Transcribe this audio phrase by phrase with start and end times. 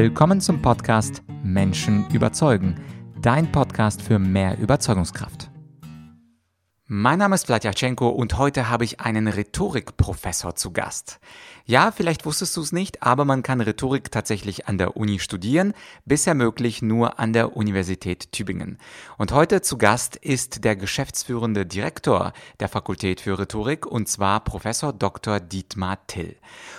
[0.00, 2.76] Willkommen zum Podcast Menschen überzeugen,
[3.20, 5.50] dein Podcast für mehr Überzeugungskraft.
[6.84, 11.18] Mein Name ist Vladyachenko und heute habe ich einen Rhetorikprofessor zu Gast.
[11.70, 15.74] Ja, vielleicht wusstest du es nicht, aber man kann Rhetorik tatsächlich an der Uni studieren,
[16.06, 18.78] bisher möglich nur an der Universität Tübingen.
[19.18, 24.94] Und heute zu Gast ist der geschäftsführende Direktor der Fakultät für Rhetorik und zwar Professor
[24.94, 25.40] Dr.
[25.40, 26.36] Dietmar Till.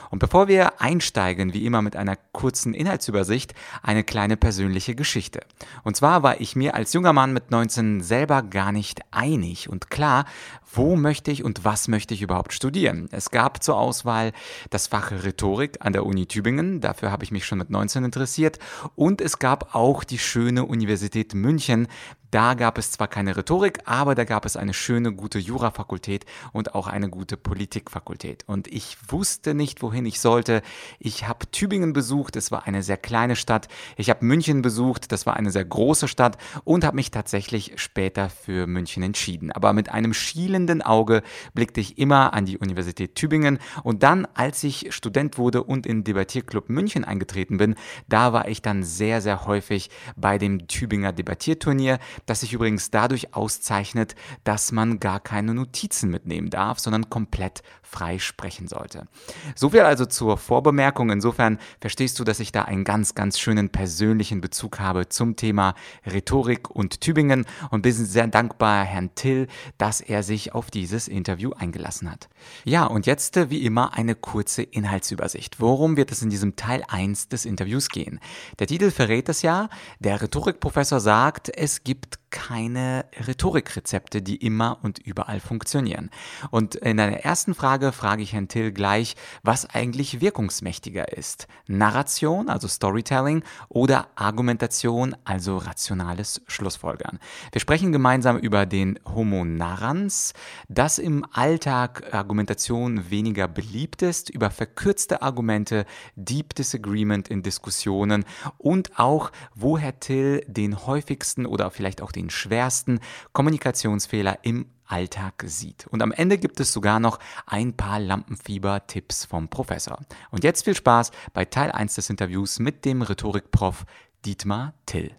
[0.10, 3.54] Und bevor wir einsteigen, wie immer mit einer kurzen Inhaltsübersicht,
[3.84, 5.42] eine kleine persönliche Geschichte.
[5.84, 9.92] Und zwar war ich mir als junger Mann mit 19 selber gar nicht einig und
[9.92, 10.26] klar,
[10.74, 13.08] wo möchte ich und was möchte ich überhaupt studieren.
[13.12, 14.32] Es gab zur Auswahl
[14.70, 18.60] das Fach Rhetorik an der Uni Tübingen, dafür habe ich mich schon mit 19 interessiert,
[18.96, 21.88] und es gab auch die schöne Universität München,
[22.32, 26.76] da gab es zwar keine Rhetorik, aber da gab es eine schöne, gute Jurafakultät und
[26.76, 28.44] auch eine gute Politikfakultät.
[28.48, 30.62] Und ich wusste nicht, wohin ich sollte.
[31.00, 33.68] Ich habe Tübingen besucht, es war eine sehr kleine Stadt.
[33.98, 38.30] Ich habe München besucht, das war eine sehr große Stadt und habe mich tatsächlich später
[38.30, 39.52] für München entschieden.
[39.52, 41.24] Aber mit einem schielenden Auge
[41.54, 43.60] blickte ich immer an die Universität Tübingen.
[43.84, 47.76] Und dann, als ich Student wurde und in Debattierclub München eingetreten bin,
[48.08, 53.34] da war ich dann sehr, sehr häufig bei dem Tübinger Debattierturnier das sich übrigens dadurch
[53.34, 59.08] auszeichnet, dass man gar keine Notizen mitnehmen darf, sondern komplett frei sprechen sollte.
[59.56, 61.10] So viel also zur Vorbemerkung.
[61.10, 65.74] Insofern verstehst du, dass ich da einen ganz, ganz schönen persönlichen Bezug habe zum Thema
[66.06, 71.52] Rhetorik und Tübingen und bin sehr dankbar Herrn Till, dass er sich auf dieses Interview
[71.54, 72.30] eingelassen hat.
[72.64, 75.60] Ja, und jetzt äh, wie immer eine kurze Inhaltsübersicht.
[75.60, 78.20] Worum wird es in diesem Teil 1 des Interviews gehen?
[78.60, 79.70] Der Titel verrät es ja.
[80.00, 86.10] Der Rhetorikprofessor sagt, es gibt keine Rhetorikrezepte, die immer und überall funktionieren.
[86.52, 91.48] Und in der ersten Frage frage ich Herrn Till gleich, was eigentlich wirkungsmächtiger ist.
[91.68, 97.20] Narration, also Storytelling, oder Argumentation, also rationales Schlussfolgern.
[97.52, 100.34] Wir sprechen gemeinsam über den Homo narrans,
[100.68, 105.86] dass im Alltag Argumentation weniger beliebt ist, über verkürzte Argumente,
[106.16, 108.26] Deep Disagreement in Diskussionen
[108.58, 113.00] und auch, wo Herr Till den häufigsten oder vielleicht auch den den schwersten
[113.34, 115.88] Kommunikationsfehler im Alltag sieht.
[115.88, 120.00] Und am Ende gibt es sogar noch ein paar Lampenfieber-Tipps vom Professor.
[120.32, 123.86] Und jetzt viel Spaß bei Teil 1 des Interviews mit dem Rhetorikprof
[124.26, 125.16] Dietmar Till.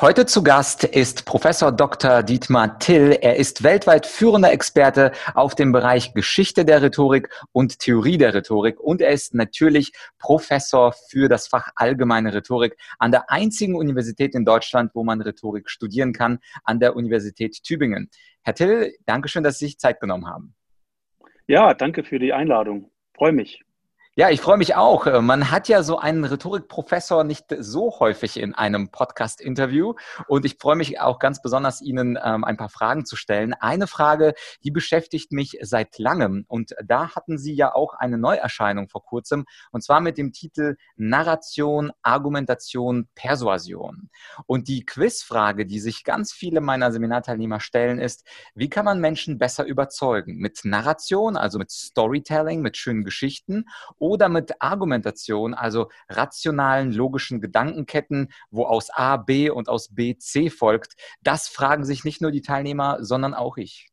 [0.00, 2.22] Heute zu Gast ist Professor Dr.
[2.22, 3.18] Dietmar Till.
[3.20, 8.78] Er ist weltweit führender Experte auf dem Bereich Geschichte der Rhetorik und Theorie der Rhetorik
[8.78, 14.44] und er ist natürlich Professor für das Fach Allgemeine Rhetorik an der einzigen Universität in
[14.44, 18.08] Deutschland, wo man Rhetorik studieren kann, an der Universität Tübingen.
[18.42, 20.54] Herr Till, danke schön, dass Sie sich Zeit genommen haben.
[21.48, 22.92] Ja, danke für die Einladung.
[23.16, 23.64] Freue mich.
[24.18, 25.06] Ja, ich freue mich auch.
[25.06, 29.94] Äh, man hat ja so einen Rhetorikprofessor nicht so häufig in einem Podcast-Interview.
[30.26, 33.54] Und ich freue mich auch ganz besonders, Ihnen ähm, ein paar Fragen zu stellen.
[33.54, 34.34] Eine Frage,
[34.64, 36.44] die beschäftigt mich seit langem.
[36.48, 39.44] Und da hatten Sie ja auch eine Neuerscheinung vor kurzem.
[39.70, 44.10] Und zwar mit dem Titel Narration, Argumentation, Persuasion.
[44.46, 49.38] Und die Quizfrage, die sich ganz viele meiner Seminarteilnehmer stellen, ist, wie kann man Menschen
[49.38, 50.38] besser überzeugen?
[50.38, 53.66] Mit Narration, also mit Storytelling, mit schönen Geschichten
[54.08, 60.50] oder mit Argumentation, also rationalen, logischen Gedankenketten, wo aus A B und aus B C
[60.50, 60.94] folgt.
[61.22, 63.88] Das fragen sich nicht nur die Teilnehmer, sondern auch ich.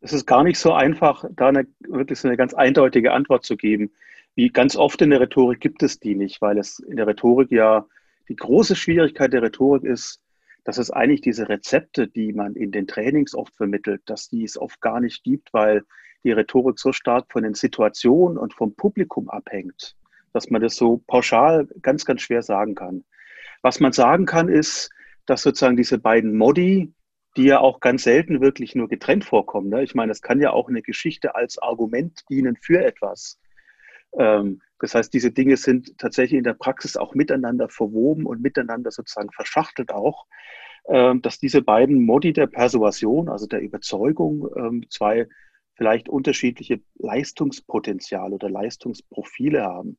[0.00, 3.56] Es ist gar nicht so einfach, da eine, wirklich so eine ganz eindeutige Antwort zu
[3.56, 3.92] geben.
[4.34, 7.50] Wie ganz oft in der Rhetorik gibt es die nicht, weil es in der Rhetorik
[7.50, 7.86] ja
[8.28, 10.20] die große Schwierigkeit der Rhetorik ist,
[10.64, 14.58] dass es eigentlich diese Rezepte, die man in den Trainings oft vermittelt, dass die es
[14.58, 15.84] oft gar nicht gibt, weil
[16.24, 19.96] die Rhetorik so stark von den Situationen und vom Publikum abhängt,
[20.32, 23.04] dass man das so pauschal ganz, ganz schwer sagen kann.
[23.62, 24.90] Was man sagen kann, ist,
[25.26, 26.92] dass sozusagen diese beiden Modi,
[27.36, 29.68] die ja auch ganz selten wirklich nur getrennt vorkommen.
[29.68, 29.82] Ne?
[29.82, 33.38] Ich meine, das kann ja auch eine Geschichte als Argument dienen für etwas.
[34.18, 38.90] Ähm, das heißt, diese Dinge sind tatsächlich in der Praxis auch miteinander verwoben und miteinander
[38.90, 40.26] sozusagen verschachtelt auch,
[40.88, 45.28] ähm, dass diese beiden Modi der Persuasion, also der Überzeugung, ähm, zwei
[45.76, 49.98] vielleicht unterschiedliche Leistungspotenziale oder Leistungsprofile haben.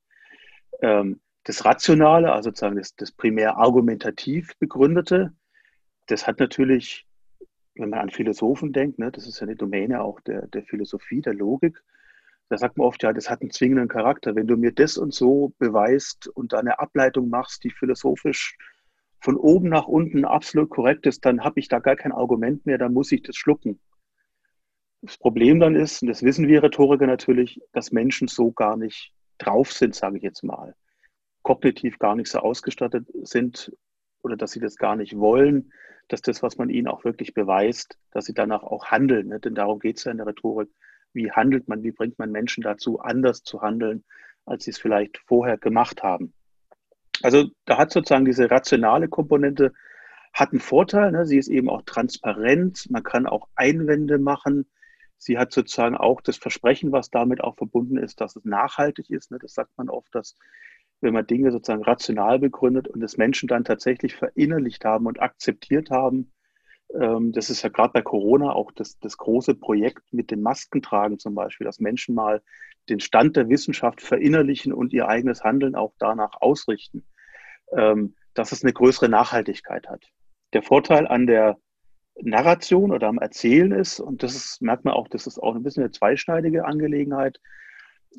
[0.81, 5.33] Ähm, das Rationale, also sozusagen das, das primär argumentativ begründete,
[6.07, 7.07] das hat natürlich,
[7.75, 11.21] wenn man an Philosophen denkt, ne, das ist ja eine Domäne auch der, der Philosophie,
[11.21, 11.81] der Logik,
[12.49, 14.35] da sagt man oft, ja, das hat einen zwingenden Charakter.
[14.35, 18.57] Wenn du mir das und so beweist und da eine Ableitung machst, die philosophisch
[19.19, 22.77] von oben nach unten absolut korrekt ist, dann habe ich da gar kein Argument mehr,
[22.77, 23.79] dann muss ich das schlucken.
[25.07, 29.13] Das Problem dann ist, und das wissen wir Rhetoriker natürlich, dass Menschen so gar nicht
[29.37, 30.75] drauf sind, sage ich jetzt mal.
[31.43, 33.71] kognitiv gar nicht so ausgestattet sind
[34.21, 35.71] oder dass sie das gar nicht wollen,
[36.09, 39.29] dass das, was man ihnen auch wirklich beweist, dass sie danach auch handeln.
[39.29, 39.39] Ne?
[39.39, 40.69] Denn darum geht es ja in der Rhetorik.
[41.13, 44.03] Wie handelt man, wie bringt man Menschen dazu, anders zu handeln,
[44.45, 46.33] als sie es vielleicht vorher gemacht haben.
[47.23, 49.71] Also da hat sozusagen diese rationale Komponente
[50.33, 51.13] hat einen Vorteil.
[51.13, 51.25] Ne?
[51.25, 52.87] Sie ist eben auch transparent.
[52.89, 54.67] Man kann auch Einwände machen.
[55.17, 59.31] Sie hat sozusagen auch das Versprechen, was damit auch verbunden ist, dass es nachhaltig ist.
[59.31, 59.39] Ne?
[59.39, 60.35] Das sagt man oft, dass
[61.01, 65.91] wenn man Dinge sozusagen rational begründet und das Menschen dann tatsächlich verinnerlicht haben und akzeptiert
[65.91, 66.31] haben,
[66.93, 71.19] ähm, das ist ja gerade bei Corona auch das, das große Projekt mit den Maskentragen
[71.19, 72.41] zum Beispiel, dass Menschen mal
[72.89, 77.05] den Stand der Wissenschaft verinnerlichen und ihr eigenes Handeln auch danach ausrichten,
[77.75, 80.05] ähm, dass es eine größere Nachhaltigkeit hat.
[80.53, 81.57] Der Vorteil an der
[82.21, 85.63] Narration oder am Erzählen ist, und das ist, merkt man auch, das ist auch ein
[85.63, 87.39] bisschen eine zweischneidige Angelegenheit,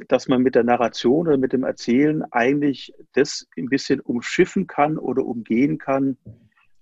[0.06, 4.98] dass man mit der Narration oder mit dem Erzählen eigentlich das ein bisschen umschiffen kann
[4.98, 6.16] oder umgehen kann,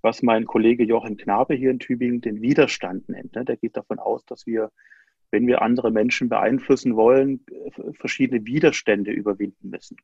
[0.03, 3.35] was mein Kollege Jochen Knabe hier in Tübingen den Widerstand nennt.
[3.35, 3.45] Ne?
[3.45, 4.71] Der geht davon aus, dass wir,
[5.31, 7.45] wenn wir andere Menschen beeinflussen wollen,
[7.95, 9.97] verschiedene Widerstände überwinden müssen.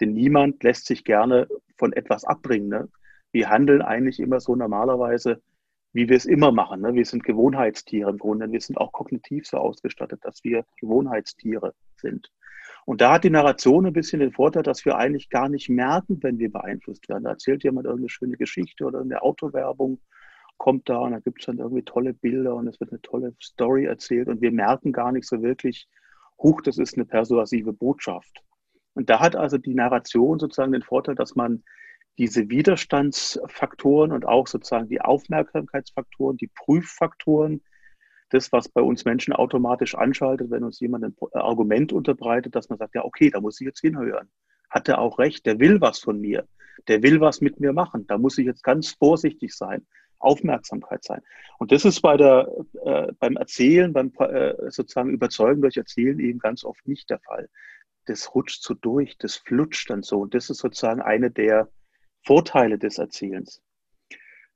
[0.00, 1.46] Denn niemand lässt sich gerne
[1.76, 2.68] von etwas abbringen.
[2.68, 2.88] Ne?
[3.30, 5.40] Wir handeln eigentlich immer so normalerweise,
[5.92, 6.80] wie wir es immer machen.
[6.80, 6.94] Ne?
[6.94, 8.50] Wir sind Gewohnheitstiere im Grunde.
[8.50, 12.30] Wir sind auch kognitiv so ausgestattet, dass wir Gewohnheitstiere sind.
[12.84, 16.18] Und da hat die Narration ein bisschen den Vorteil, dass wir eigentlich gar nicht merken,
[16.22, 17.24] wenn wir beeinflusst werden.
[17.24, 20.00] Da erzählt jemand irgendeine schöne Geschichte oder eine Autowerbung
[20.58, 23.34] kommt da und da gibt es dann irgendwie tolle Bilder und es wird eine tolle
[23.42, 25.88] Story erzählt und wir merken gar nicht so wirklich,
[26.40, 28.42] huch, das ist eine persuasive Botschaft.
[28.94, 31.64] Und da hat also die Narration sozusagen den Vorteil, dass man
[32.18, 37.62] diese Widerstandsfaktoren und auch sozusagen die Aufmerksamkeitsfaktoren, die Prüffaktoren,
[38.28, 42.78] das, was bei uns Menschen automatisch anschaltet, wenn uns jemand ein Argument unterbreitet, dass man
[42.78, 44.30] sagt, ja, okay, da muss ich jetzt hinhören.
[44.70, 46.46] Hat er auch recht, der will was von mir,
[46.88, 48.06] der will was mit mir machen.
[48.06, 49.86] Da muss ich jetzt ganz vorsichtig sein,
[50.18, 51.20] Aufmerksamkeit sein.
[51.58, 52.48] Und das ist bei der,
[52.84, 57.50] äh, beim Erzählen, beim äh, sozusagen Überzeugen durch Erzählen eben ganz oft nicht der Fall.
[58.06, 60.20] Das rutscht so durch, das flutscht dann so.
[60.20, 61.68] Und das ist sozusagen eine der
[62.24, 63.62] Vorteile des Erzählens.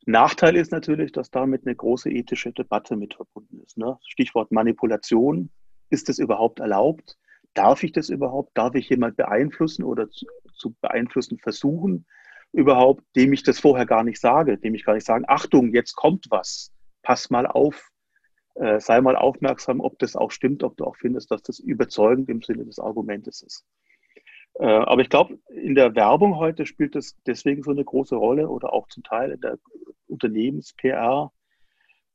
[0.06, 3.76] Nachteil ist natürlich, dass damit eine große ethische Debatte mit verbunden ist.
[3.76, 3.98] Ne?
[4.06, 5.50] Stichwort Manipulation.
[5.90, 7.18] Ist das überhaupt erlaubt?
[7.54, 8.56] Darf ich das überhaupt?
[8.56, 12.06] Darf ich jemand beeinflussen oder zu, zu beeinflussen versuchen?
[12.52, 15.94] Überhaupt, dem ich das vorher gar nicht sage, dem ich gar nicht sage, Achtung, jetzt
[15.96, 16.72] kommt was,
[17.02, 17.90] pass mal auf,
[18.54, 22.28] äh, sei mal aufmerksam, ob das auch stimmt, ob du auch findest, dass das überzeugend
[22.28, 23.64] im Sinne des Argumentes ist.
[24.58, 28.48] Äh, aber ich glaube, in der Werbung heute spielt das deswegen so eine große Rolle
[28.48, 29.58] oder auch zum Teil in der
[30.08, 31.30] Unternehmens-PR,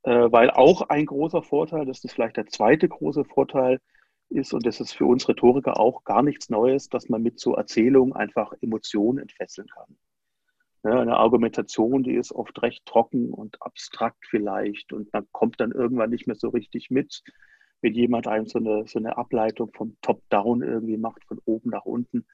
[0.02, 3.78] äh, weil auch ein großer Vorteil, das ist vielleicht der zweite große Vorteil,
[4.28, 7.54] ist, und das ist für uns Rhetoriker auch gar nichts Neues, dass man mit so
[7.54, 9.96] Erzählungen einfach Emotionen entfesseln kann.
[10.84, 15.70] Ja, eine Argumentation, die ist oft recht trocken und abstrakt vielleicht und man kommt dann
[15.70, 17.22] irgendwann nicht mehr so richtig mit
[17.82, 21.84] wenn jemand einem so eine, so eine Ableitung vom Top-Down irgendwie macht, von oben nach
[21.84, 22.24] unten.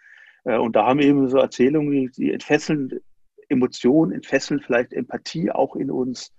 [0.45, 3.01] Äh, und da haben eben so Erzählungen, die entfesseln
[3.49, 6.33] Emotionen, entfesseln vielleicht Empathie auch in uns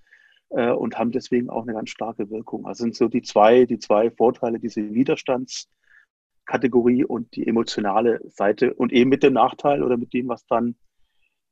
[0.50, 2.66] äh, und haben deswegen auch eine ganz starke Wirkung.
[2.68, 8.94] Also sind so die zwei, die zwei Vorteile, diese Widerstandskategorie und die emotionale Seite und
[8.94, 10.76] eben mit dem Nachteil oder mit dem, was dann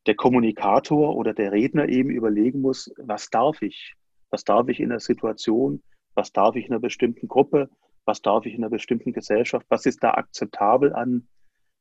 [0.06, 3.96] der Kommunikator oder der Redner eben überlegen muss, was darf ich?
[4.30, 5.82] Was darf ich in der Situation?
[6.18, 7.70] Was darf ich in einer bestimmten Gruppe,
[8.06, 11.28] was darf ich in einer bestimmten Gesellschaft, was ist da akzeptabel an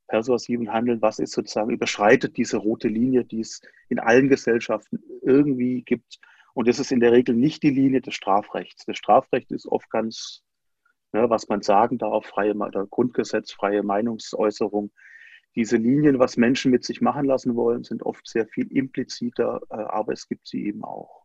[0.09, 5.83] persuasiven Handeln, was ist sozusagen, überschreitet diese rote Linie, die es in allen Gesellschaften irgendwie
[5.83, 6.21] gibt.
[6.55, 8.85] Und das ist in der Regel nicht die Linie des Strafrechts.
[8.87, 10.43] Das Strafrecht ist oft ganz,
[11.13, 14.93] ne, was man sagen darf, freie oder Grundgesetz, freie Meinungsäußerung.
[15.55, 19.77] Diese Linien, was Menschen mit sich machen lassen wollen, sind oft sehr viel impliziter, äh,
[19.77, 21.25] aber es gibt sie eben auch.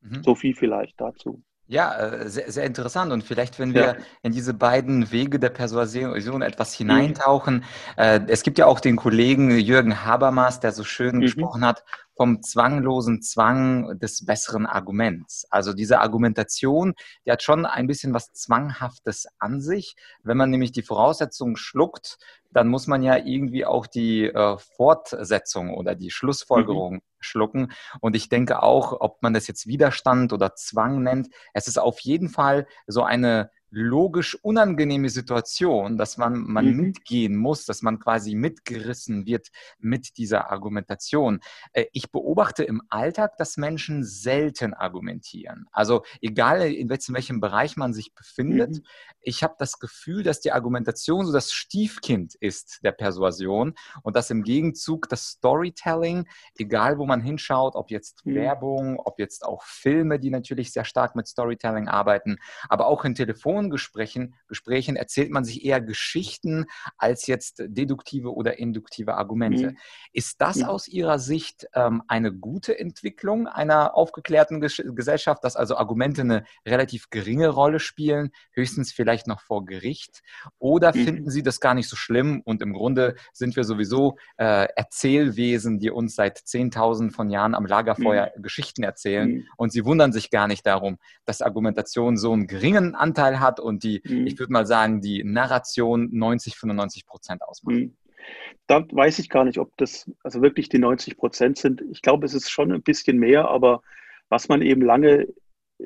[0.00, 0.22] Mhm.
[0.22, 1.42] So viel vielleicht dazu.
[1.68, 3.12] Ja, äh, sehr, sehr interessant.
[3.12, 3.96] Und vielleicht, wenn wir ja.
[4.22, 6.88] in diese beiden Wege der Persuasion etwas mhm.
[6.88, 7.64] hineintauchen.
[7.96, 8.26] Mhm.
[8.28, 11.20] es gibt ja auch den Kollegen Jürgen Habermas, der so schön mhm.
[11.22, 11.82] gesprochen hat
[12.16, 15.46] vom zwanglosen Zwang des besseren Arguments.
[15.50, 16.94] Also diese Argumentation,
[17.24, 19.96] die hat schon ein bisschen was Zwanghaftes an sich.
[20.22, 22.18] Wenn man nämlich die Voraussetzungen schluckt,
[22.52, 27.02] dann muss man ja irgendwie auch die äh, Fortsetzung oder die Schlussfolgerung mhm.
[27.20, 27.72] schlucken.
[28.00, 32.00] Und ich denke auch, ob man das jetzt Widerstand oder Zwang nennt, es ist auf
[32.00, 36.76] jeden Fall so eine logisch unangenehme Situation, dass man, man mhm.
[36.76, 41.40] mitgehen muss, dass man quasi mitgerissen wird mit dieser Argumentation.
[41.72, 45.66] Äh, ich beobachte im Alltag, dass Menschen selten argumentieren.
[45.72, 48.82] Also egal in welchem Bereich man sich befindet, mhm.
[49.20, 54.30] ich habe das Gefühl, dass die Argumentation so das Stiefkind ist der Persuasion und dass
[54.30, 58.36] im Gegenzug das Storytelling, egal wo man hinschaut, ob jetzt mhm.
[58.36, 63.14] Werbung, ob jetzt auch Filme, die natürlich sehr stark mit Storytelling arbeiten, aber auch in
[63.56, 66.66] Telefongesprächen Gesprächen erzählt man sich eher Geschichten
[66.98, 69.70] als jetzt deduktive oder induktive Argumente.
[69.70, 69.76] Mhm.
[70.12, 70.68] Ist das ja.
[70.68, 76.44] aus Ihrer Sicht ähm, eine gute Entwicklung einer aufgeklärten Ges Gesellschaft, dass also Argumente eine
[76.66, 80.22] relativ geringe Rolle spielen, höchstens vielleicht noch vor Gericht?
[80.58, 81.04] Oder mhm.
[81.04, 85.78] finden Sie das gar nicht so schlimm und im Grunde sind wir sowieso äh, Erzählwesen,
[85.78, 88.42] die uns seit Zehntausenden von Jahren am Lagerfeuer mhm.
[88.42, 89.48] Geschichten erzählen mhm.
[89.56, 93.84] und Sie wundern sich gar nicht darum, dass Argumentation so einen geringen Anteil hat und
[93.84, 94.26] die, mhm.
[94.26, 97.76] ich würde mal sagen, die Narration 90, 95 Prozent ausmacht.
[97.76, 97.96] Mhm.
[98.66, 101.82] Da weiß ich gar nicht, ob das also wirklich die 90 Prozent sind.
[101.90, 103.82] Ich glaube, es ist schon ein bisschen mehr, aber
[104.28, 105.28] was man eben lange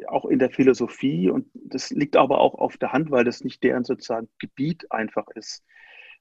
[0.06, 3.62] auch in der Philosophie, und das liegt aber auch auf der Hand, weil das nicht
[3.62, 5.62] deren sozusagen Gebiet einfach ist,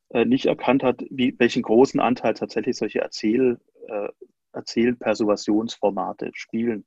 [0.09, 4.09] äh, nicht erkannt hat, wie, welchen großen Anteil tatsächlich solche Erzähl, äh,
[4.53, 6.85] Erzählpersuasionsformate spielen.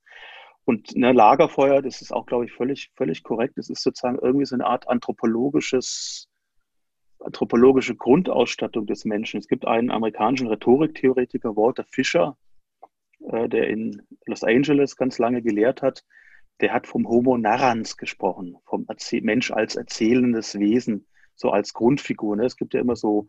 [0.65, 3.59] Und ne, Lagerfeuer, das ist auch, glaube ich, völlig, völlig korrekt.
[3.59, 6.29] Das ist sozusagen irgendwie so eine Art anthropologisches,
[7.19, 9.39] anthropologische Grundausstattung des Menschen.
[9.39, 12.37] Es gibt einen amerikanischen Rhetoriktheoretiker, Walter Fischer,
[13.29, 16.05] äh, der in Los Angeles ganz lange gelehrt hat.
[16.61, 22.37] Der hat vom Homo narrans gesprochen, vom Erzäh Mensch als erzählendes Wesen, so als Grundfigur.
[22.37, 22.45] Ne?
[22.45, 23.29] Es gibt ja immer so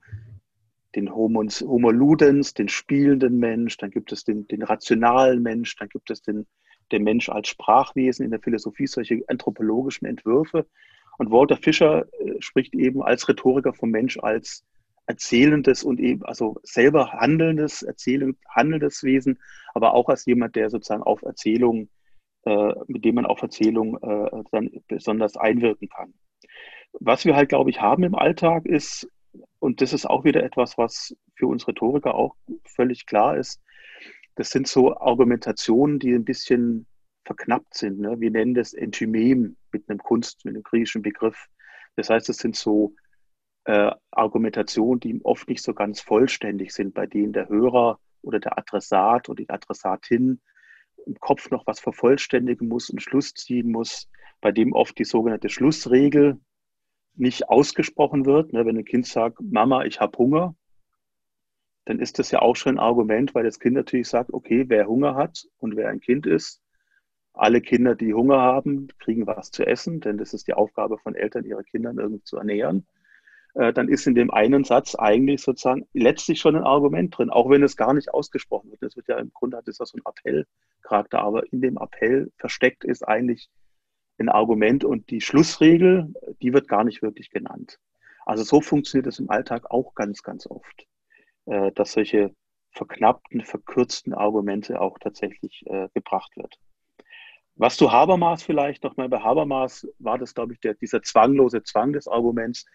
[0.95, 5.89] den Homo, Homo ludens, den spielenden Mensch, dann gibt es den, den rationalen Mensch, dann
[5.89, 6.45] gibt es den
[6.91, 10.65] der Mensch als Sprachwesen in der Philosophie solche anthropologischen Entwürfe.
[11.17, 14.63] Und Walter Fischer äh, spricht eben als Rhetoriker vom Mensch als
[15.05, 19.39] erzählendes und eben, also selber handelndes, erzählend, handelndes Wesen,
[19.73, 21.89] aber auch als jemand, der sozusagen auf Erzählung,
[22.45, 26.13] äh, mit dem man auf Erzählung äh, dann besonders einwirken kann.
[26.93, 29.07] Was wir halt, glaube ich, haben im Alltag ist,
[29.59, 32.35] und das ist auch wieder etwas, was für uns Rhetoriker auch
[32.65, 33.61] völlig klar ist,
[34.35, 36.87] das sind so Argumentationen, die ein bisschen
[37.25, 37.99] verknappt sind.
[37.99, 38.19] Ne?
[38.19, 41.47] Wir nennen das Entymem mit einem Kunst, mit einem griechischen Begriff.
[41.95, 42.95] Das heißt, es sind so
[43.65, 48.57] äh, Argumentationen, die oft nicht so ganz vollständig sind, bei denen der Hörer oder der
[48.57, 50.41] Adressat oder die Adressatin
[51.05, 54.09] im Kopf noch was vervollständigen muss, einen Schluss ziehen muss,
[54.41, 56.39] bei dem oft die sogenannte Schlussregel
[57.15, 58.53] nicht ausgesprochen wird.
[58.53, 58.65] Ne?
[58.65, 60.55] Wenn ein Kind sagt, Mama, ich habe Hunger,
[61.85, 64.87] dann ist das ja auch schon ein Argument, weil das Kind natürlich sagt, okay, wer
[64.87, 66.61] Hunger hat und wer ein Kind ist,
[67.33, 71.15] alle Kinder, die Hunger haben, kriegen was zu essen, denn das ist die Aufgabe von
[71.15, 72.85] Eltern, ihre Kinder irgendwie zu ernähren.
[73.55, 77.49] Äh, dann ist in dem einen Satz eigentlich sozusagen letztlich schon ein Argument drin, auch
[77.49, 78.83] wenn es gar nicht ausgesprochen wird.
[78.83, 82.31] Das wird ja im Grunde hat das ja so ein Appellcharakter, aber in dem Appell
[82.37, 83.49] versteckt ist eigentlich
[84.19, 87.79] ein Argument und die Schlussregel, die wird gar nicht wirklich genannt.
[88.25, 90.87] Also so funktioniert es im Alltag auch ganz, ganz oft.
[91.45, 92.33] Äh, dass solche
[92.71, 96.57] verknappten, verkürzten Argumente auch tatsächlich äh, gebracht wird.
[97.55, 101.93] Was zu Habermas vielleicht nochmal, bei Habermas war das, glaube ich, der, dieser zwanglose Zwang
[101.93, 102.65] des Arguments.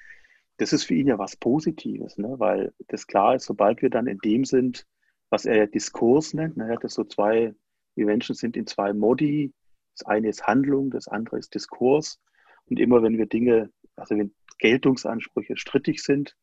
[0.59, 2.35] Das ist für ihn ja was Positives, ne?
[2.39, 4.87] weil das klar ist, sobald wir dann in dem sind,
[5.31, 6.69] was er ja Diskurs nennt, ne?
[6.69, 7.55] er hat das so zwei,
[7.97, 9.53] wir Menschen sind in zwei Modi,
[9.97, 12.21] das eine ist Handlung, das andere ist Diskurs.
[12.67, 16.37] Und immer wenn wir Dinge, also wenn Geltungsansprüche strittig sind,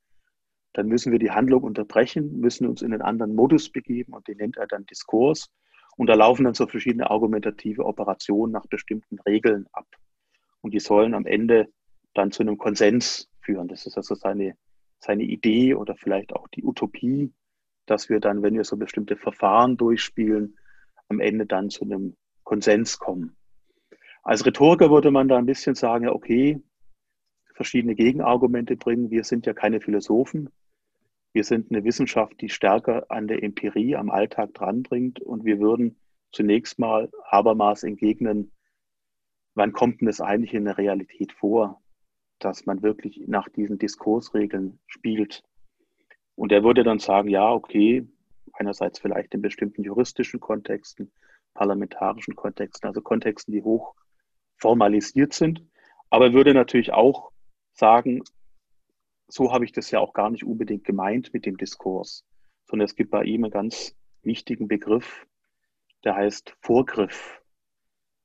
[0.75, 4.37] dann müssen wir die Handlung unterbrechen, müssen uns in einen anderen Modus begeben und den
[4.37, 5.49] nennt er dann Diskurs.
[5.95, 9.87] Und da laufen dann so verschiedene argumentative Operationen nach bestimmten Regeln ab.
[10.59, 11.69] Und die sollen am Ende
[12.13, 13.69] dann zu einem Konsens führen.
[13.69, 14.57] Das ist also seine,
[14.99, 17.31] seine Idee oder vielleicht auch die Utopie,
[17.85, 20.57] dass wir dann, wenn wir so bestimmte Verfahren durchspielen,
[21.07, 23.37] am Ende dann zu einem Konsens kommen.
[24.23, 26.61] Als Rhetoriker würde man da ein bisschen sagen, okay,
[27.53, 29.09] verschiedene Gegenargumente bringen.
[29.09, 30.49] Wir sind ja keine Philosophen.
[31.35, 35.19] Wir sind eine Wissenschaft, die stärker an der Empirie, am Alltag dranbringt.
[35.19, 35.99] Und wir würden
[36.31, 38.53] zunächst mal Habermas entgegnen,
[39.53, 41.81] wann kommt denn das eigentlich in der Realität vor,
[42.39, 45.43] dass man wirklich nach diesen Diskursregeln spielt?
[46.35, 48.07] Und er würde dann sagen, ja, okay,
[48.53, 51.11] einerseits vielleicht in bestimmten juristischen Kontexten,
[51.53, 53.93] parlamentarischen Kontexten, also Kontexten, die hoch
[54.55, 55.61] formalisiert sind.
[56.09, 57.33] Aber er würde natürlich auch
[57.73, 58.23] sagen,
[59.27, 62.25] so habe ich das ja auch gar nicht unbedingt gemeint mit dem Diskurs,
[62.65, 65.27] sondern es gibt bei ihm einen ganz wichtigen Begriff,
[66.03, 67.41] der heißt Vorgriff.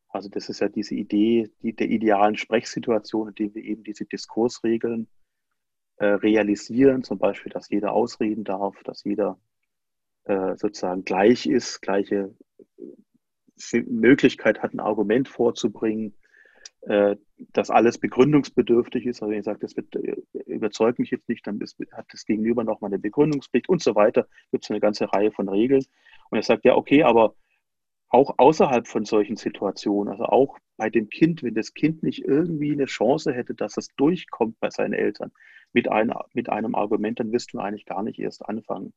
[0.09, 4.05] Also das ist ja diese Idee die, der idealen Sprechsituation, in der wir eben diese
[4.05, 5.09] Diskursregeln
[5.97, 9.39] äh, realisieren, zum Beispiel, dass jeder ausreden darf, dass jeder
[10.25, 12.35] äh, sozusagen gleich ist, gleiche
[12.79, 16.15] äh, Möglichkeit hat, ein Argument vorzubringen,
[16.83, 19.23] dass alles begründungsbedürftig ist.
[19.23, 22.25] Also wenn ich sage, das wird, äh, überzeugt mich jetzt nicht, dann ist, hat das
[22.25, 24.27] Gegenüber noch mal eine Begründungspflicht und so weiter.
[24.51, 25.85] Gibt es eine ganze Reihe von Regeln.
[26.31, 27.35] Und er sagt, ja, okay, aber
[28.09, 32.73] auch außerhalb von solchen Situationen, also auch bei dem Kind, wenn das Kind nicht irgendwie
[32.73, 35.31] eine Chance hätte, dass es durchkommt bei seinen Eltern
[35.73, 38.93] mit, ein, mit einem Argument, dann wirst du eigentlich gar nicht erst anfangen.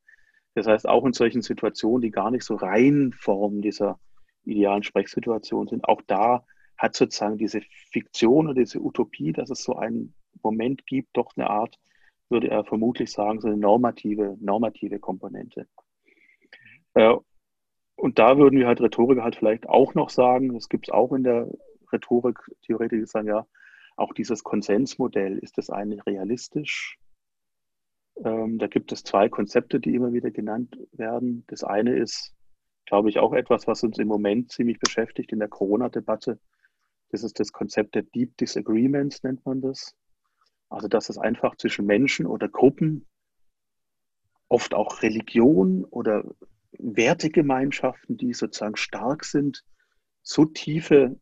[0.56, 4.00] Das heißt, auch in solchen Situationen, die gar nicht so rein Form dieser
[4.46, 6.46] idealen Sprechsituation sind, auch da
[6.78, 7.62] hat sozusagen diese
[7.92, 11.80] Fiktion oder diese Utopie, dass es so einen Moment gibt, doch eine Art,
[12.30, 15.68] würde er vermutlich sagen, so eine normative, normative Komponente.
[16.96, 17.16] Äh,
[17.96, 21.14] und da würden wir halt Rhetoriker halt vielleicht auch noch sagen, das gibt es auch
[21.14, 21.48] in der
[21.92, 23.46] Rhetorik, Theoretiker sagen ja,
[23.96, 26.98] auch dieses Konsensmodell, ist das eigentlich realistisch?
[28.24, 31.46] Ähm, da gibt es zwei Konzepte, die immer wieder genannt werden.
[31.48, 32.34] Das eine ist,
[32.86, 36.40] glaube ich, auch etwas, was uns im Moment ziemlich beschäftigt in der Corona-Debatte.
[37.14, 39.96] Ist das Konzept der Deep Disagreements, nennt man das.
[40.70, 43.06] Also, dass es einfach zwischen Menschen oder Gruppen,
[44.50, 46.24] oft auch Religion oder
[46.72, 49.64] Wertegemeinschaften, die sozusagen stark sind,
[50.24, 51.20] so tiefe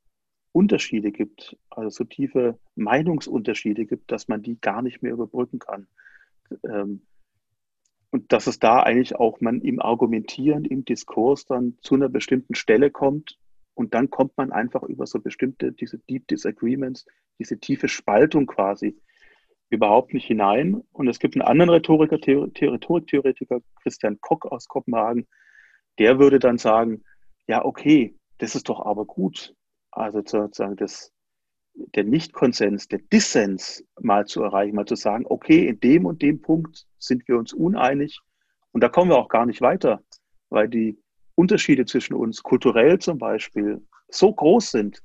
[0.53, 5.87] Unterschiede gibt, also so tiefe Meinungsunterschiede gibt, dass man die gar nicht mehr überbrücken kann.
[6.63, 7.05] Ähm,
[8.11, 12.55] und dass es da eigentlich auch man im Argumentieren, im Diskurs dann zu einer bestimmten
[12.55, 13.37] Stelle kommt
[13.81, 17.03] und dann kommt man einfach über so bestimmte, diese Deep Disagreements,
[17.39, 18.95] diese tiefe Spaltung quasi
[19.71, 20.83] überhaupt nicht hinein.
[20.91, 25.27] Und es gibt einen anderen Rhetoriker, Rhetoriktheoretiker, Christian Koch aus Kopenhagen,
[25.97, 27.03] der würde dann sagen,
[27.47, 29.55] ja, okay, das ist doch aber gut.
[29.89, 31.11] Also sozusagen das,
[31.73, 36.39] der Nicht-Konsens, der Dissens mal zu erreichen, mal zu sagen, okay, in dem und dem
[36.39, 38.21] Punkt sind wir uns uneinig
[38.73, 40.03] und da kommen wir auch gar nicht weiter,
[40.49, 41.00] weil die
[41.35, 45.01] Unterschiede zwischen uns, kulturell zum Beispiel, so groß sind,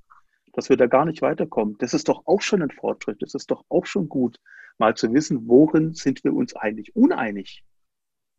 [0.52, 1.76] dass wir da gar nicht weiterkommen.
[1.78, 3.22] Das ist doch auch schon ein Fortschritt.
[3.22, 4.38] Das ist doch auch schon gut,
[4.78, 7.62] mal zu wissen, worin sind wir uns eigentlich uneinig.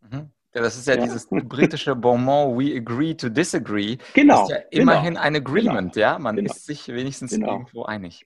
[0.01, 0.32] Mhm.
[0.53, 3.97] Ja, das ist ja, ja, dieses britische Bonmot, we agree to disagree.
[4.13, 4.41] Genau.
[4.41, 4.82] Das ist ja genau.
[4.82, 6.19] immerhin genau, ein Agreement, genau, ja.
[6.19, 6.52] Man genau.
[6.52, 7.54] ist sich wenigstens genau.
[7.54, 8.26] irgendwo einig.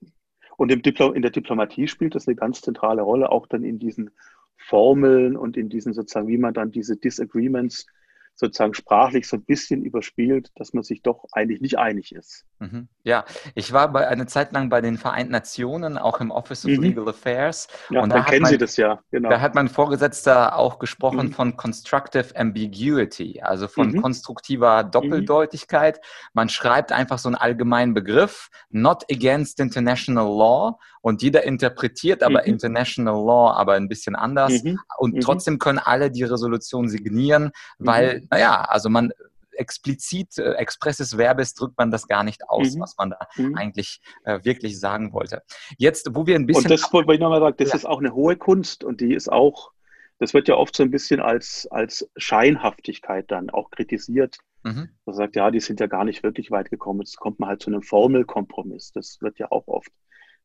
[0.57, 0.81] Und in
[1.21, 4.11] der Diplomatie spielt das eine ganz zentrale Rolle, auch dann in diesen
[4.55, 7.87] Formeln und in diesen sozusagen, wie man dann diese Disagreements
[8.35, 12.45] sozusagen sprachlich so ein bisschen überspielt, dass man sich doch eigentlich nicht einig ist.
[12.59, 12.87] Mhm.
[13.03, 16.71] Ja, ich war bei, eine Zeit lang bei den Vereinten Nationen, auch im Office of
[16.71, 16.81] mhm.
[16.81, 17.67] Legal Affairs.
[17.89, 19.29] Ja, und da kennen mein, Sie das ja, genau.
[19.29, 21.33] Da hat mein Vorgesetzter auch gesprochen mhm.
[21.33, 24.01] von Constructive Ambiguity, also von mhm.
[24.01, 24.91] konstruktiver mhm.
[24.91, 26.01] Doppeldeutigkeit.
[26.33, 32.41] Man schreibt einfach so einen allgemeinen Begriff, not against international law, und jeder interpretiert aber
[32.41, 32.53] mhm.
[32.53, 34.53] International Law aber ein bisschen anders.
[34.97, 39.11] Und trotzdem können alle die Resolution signieren, weil, naja, also man
[39.53, 42.81] explizit, äh, expresses Verbes drückt man das gar nicht aus, mhm.
[42.81, 43.55] was man da mhm.
[43.55, 45.43] eigentlich äh, wirklich sagen wollte.
[45.77, 46.63] Jetzt, wo wir ein bisschen.
[46.65, 47.75] Und das wollte ich nochmal sagen, das ja.
[47.75, 49.71] ist auch eine hohe Kunst und die ist auch,
[50.19, 54.37] das wird ja oft so ein bisschen als, als Scheinhaftigkeit dann auch kritisiert.
[54.63, 54.89] Mhm.
[55.05, 57.01] Man sagt, ja, die sind ja gar nicht wirklich weit gekommen.
[57.01, 58.91] Jetzt kommt man halt zu einem Formelkompromiss.
[58.91, 59.91] Das wird ja auch oft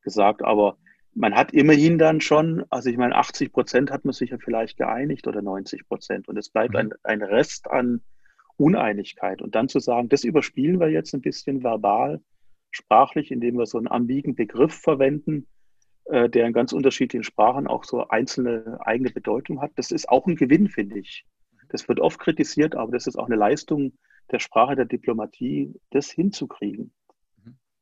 [0.06, 0.78] gesagt, aber
[1.14, 4.76] man hat immerhin dann schon, also ich meine, 80 Prozent hat man sich ja vielleicht
[4.76, 6.78] geeinigt oder 90 Prozent und es bleibt mhm.
[6.78, 8.00] ein, ein Rest an
[8.56, 9.42] Uneinigkeit.
[9.42, 12.20] Und dann zu sagen, das überspielen wir jetzt ein bisschen verbal,
[12.70, 15.46] sprachlich, indem wir so einen ambigen Begriff verwenden,
[16.04, 19.72] äh, der in ganz unterschiedlichen Sprachen auch so einzelne eigene Bedeutung hat.
[19.74, 21.26] Das ist auch ein Gewinn, finde ich.
[21.70, 23.94] Das wird oft kritisiert, aber das ist auch eine Leistung
[24.30, 26.92] der Sprache, der Diplomatie, das hinzukriegen.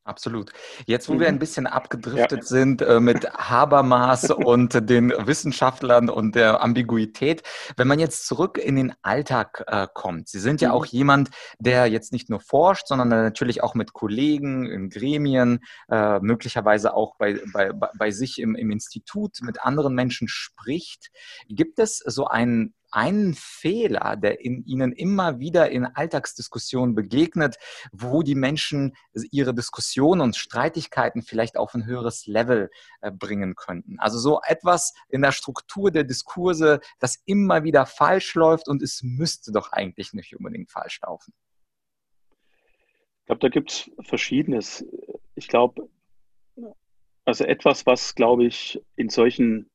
[0.07, 0.53] Absolut.
[0.85, 1.39] Jetzt, wo wir ein mhm.
[1.39, 2.47] bisschen abgedriftet ja.
[2.47, 7.43] sind äh, mit Habermas und den Wissenschaftlern und der Ambiguität,
[7.79, 10.75] wenn man jetzt zurück in den Alltag äh, kommt, Sie sind ja mhm.
[10.75, 16.21] auch jemand, der jetzt nicht nur forscht, sondern natürlich auch mit Kollegen in Gremien, äh,
[16.21, 21.09] möglicherweise auch bei, bei, bei sich im, im Institut mit anderen Menschen spricht.
[21.49, 27.57] Gibt es so einen einen Fehler, der in Ihnen immer wieder in Alltagsdiskussionen begegnet,
[27.93, 28.97] wo die Menschen
[29.33, 33.99] ihre Diskussionen und Streitigkeiten vielleicht auf ein höheres Level äh, bringen könnten.
[33.99, 39.03] Also so etwas in der Struktur der Diskurse, das immer wieder falsch läuft und es
[39.03, 41.35] müsste doch eigentlich nicht unbedingt falsch laufen.
[43.21, 44.85] Ich glaube, da gibt es Verschiedenes.
[45.35, 45.89] Ich glaube,
[47.25, 49.69] also etwas, was, glaube ich, in solchen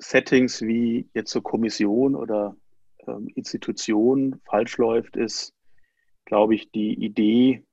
[0.00, 2.56] Settings wie jetzt so Kommission oder
[3.06, 5.54] ähm, Institution falsch läuft, ist,
[6.24, 7.64] glaube ich, die Idee,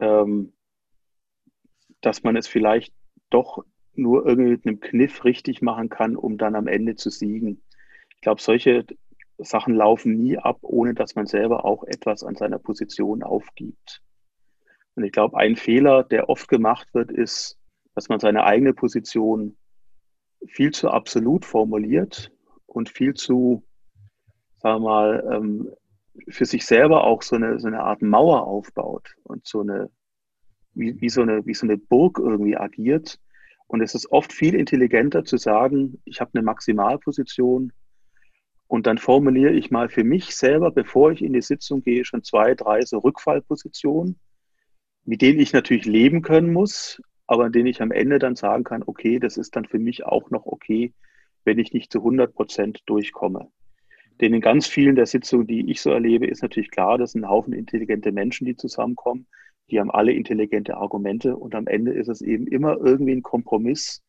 [0.00, 0.52] ähm,
[2.00, 2.92] dass man es vielleicht
[3.30, 3.64] doch
[3.94, 7.62] nur irgendwie mit einem Kniff richtig machen kann, um dann am Ende zu siegen.
[8.14, 8.86] Ich glaube, solche
[9.38, 14.02] Sachen laufen nie ab, ohne dass man selber auch etwas an seiner Position aufgibt.
[14.94, 17.58] Und ich glaube, ein Fehler, der oft gemacht wird, ist,
[17.94, 19.56] dass man seine eigene Position
[20.46, 22.32] viel zu absolut formuliert
[22.66, 23.64] und viel zu,
[24.58, 25.70] sagen wir mal, ähm,
[26.28, 29.90] für sich selber auch so eine, so eine Art Mauer aufbaut und so eine,
[30.74, 33.18] wie, wie, so eine, wie so eine Burg irgendwie agiert.
[33.66, 37.72] Und es ist oft viel intelligenter zu sagen, ich habe eine Maximalposition
[38.66, 42.22] und dann formuliere ich mal für mich selber, bevor ich in die Sitzung gehe, schon
[42.22, 44.18] zwei, drei so Rückfallpositionen,
[45.04, 47.00] mit denen ich natürlich leben können muss,
[47.30, 50.04] aber an denen ich am Ende dann sagen kann, okay, das ist dann für mich
[50.04, 50.92] auch noch okay,
[51.44, 53.52] wenn ich nicht zu 100 Prozent durchkomme.
[54.20, 57.22] Denn in ganz vielen der Sitzungen, die ich so erlebe, ist natürlich klar, das sind
[57.22, 59.28] ein Haufen intelligente Menschen, die zusammenkommen.
[59.70, 64.02] Die haben alle intelligente Argumente und am Ende ist es eben immer irgendwie ein Kompromiss,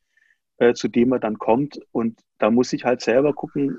[0.57, 1.79] äh, zu dem man dann kommt.
[1.91, 3.77] Und da muss ich halt selber gucken,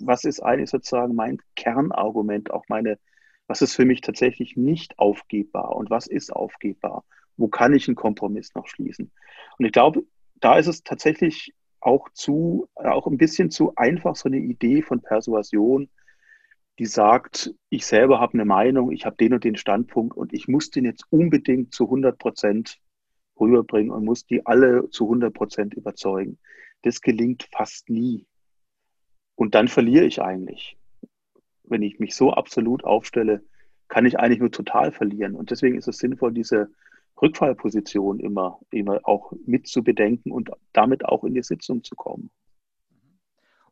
[0.00, 2.98] was ist eigentlich sozusagen mein Kernargument, auch meine,
[3.46, 7.04] was ist für mich tatsächlich nicht aufgebbar und was ist aufgebbar?
[7.40, 9.10] Wo kann ich einen Kompromiss noch schließen?
[9.58, 10.02] Und ich glaube,
[10.40, 15.00] da ist es tatsächlich auch zu, auch ein bisschen zu einfach so eine Idee von
[15.00, 15.88] Persuasion,
[16.78, 20.48] die sagt, ich selber habe eine Meinung, ich habe den und den Standpunkt und ich
[20.48, 22.78] muss den jetzt unbedingt zu 100 Prozent
[23.38, 26.38] rüberbringen und muss die alle zu 100 Prozent überzeugen.
[26.82, 28.26] Das gelingt fast nie.
[29.34, 30.76] Und dann verliere ich eigentlich.
[31.64, 33.42] Wenn ich mich so absolut aufstelle,
[33.88, 35.34] kann ich eigentlich nur total verlieren.
[35.34, 36.70] Und deswegen ist es sinnvoll, diese
[37.20, 42.30] Rückfallposition immer, immer auch mit zu bedenken und damit auch in die Sitzung zu kommen.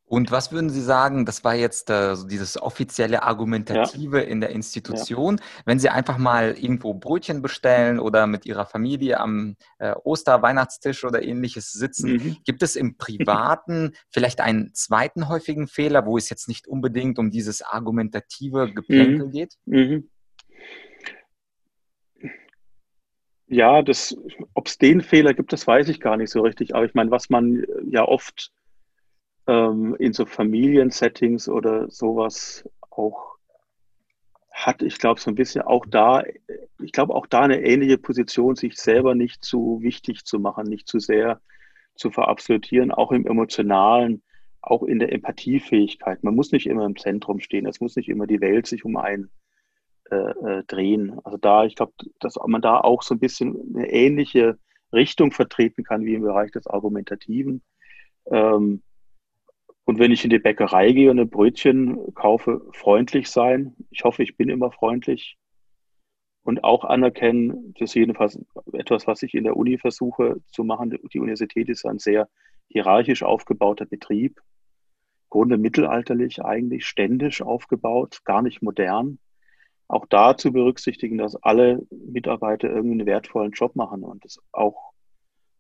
[0.09, 4.25] Und was würden Sie sagen, das war jetzt äh, so dieses offizielle Argumentative ja.
[4.25, 5.45] in der Institution, ja.
[5.67, 11.23] wenn Sie einfach mal irgendwo Brötchen bestellen oder mit Ihrer Familie am äh, Oster-Weihnachtstisch oder
[11.23, 12.37] ähnliches sitzen, mhm.
[12.45, 17.31] gibt es im Privaten vielleicht einen zweiten häufigen Fehler, wo es jetzt nicht unbedingt um
[17.31, 19.31] dieses argumentative Geplänkel mhm.
[19.31, 19.55] geht?
[19.67, 20.09] Mhm.
[23.49, 26.75] Ja, ob es den Fehler gibt, das weiß ich gar nicht so richtig.
[26.75, 28.53] Aber ich meine, was man ja oft
[29.47, 33.37] ähm, in so Familiensettings oder sowas auch
[34.51, 36.25] hat, ich glaube, so ein bisschen auch da,
[36.83, 40.87] ich glaube, auch da eine ähnliche Position, sich selber nicht zu wichtig zu machen, nicht
[40.87, 41.41] zu sehr
[41.95, 44.23] zu verabsolutieren, auch im Emotionalen,
[44.61, 46.23] auch in der Empathiefähigkeit.
[46.23, 48.97] Man muss nicht immer im Zentrum stehen, es muss nicht immer die Welt sich um
[48.97, 49.31] einen
[50.11, 50.17] äh,
[50.59, 51.19] äh, drehen.
[51.25, 54.59] Also da, ich glaube, dass man da auch so ein bisschen eine ähnliche
[54.93, 57.63] Richtung vertreten kann wie im Bereich des Argumentativen.
[58.31, 58.83] Ähm,
[59.85, 63.75] und wenn ich in die Bäckerei gehe und ein Brötchen kaufe, freundlich sein.
[63.91, 65.39] Ich hoffe, ich bin immer freundlich.
[66.43, 68.39] Und auch anerkennen, das ist jedenfalls
[68.73, 70.99] etwas, was ich in der Uni versuche zu machen.
[71.13, 72.29] Die Universität ist ein sehr
[72.69, 74.41] hierarchisch aufgebauter Betrieb.
[75.31, 79.19] Grunde mittelalterlich eigentlich, ständisch aufgebaut, gar nicht modern.
[79.89, 84.93] Auch da zu berücksichtigen, dass alle Mitarbeiter irgendwie einen wertvollen Job machen und das auch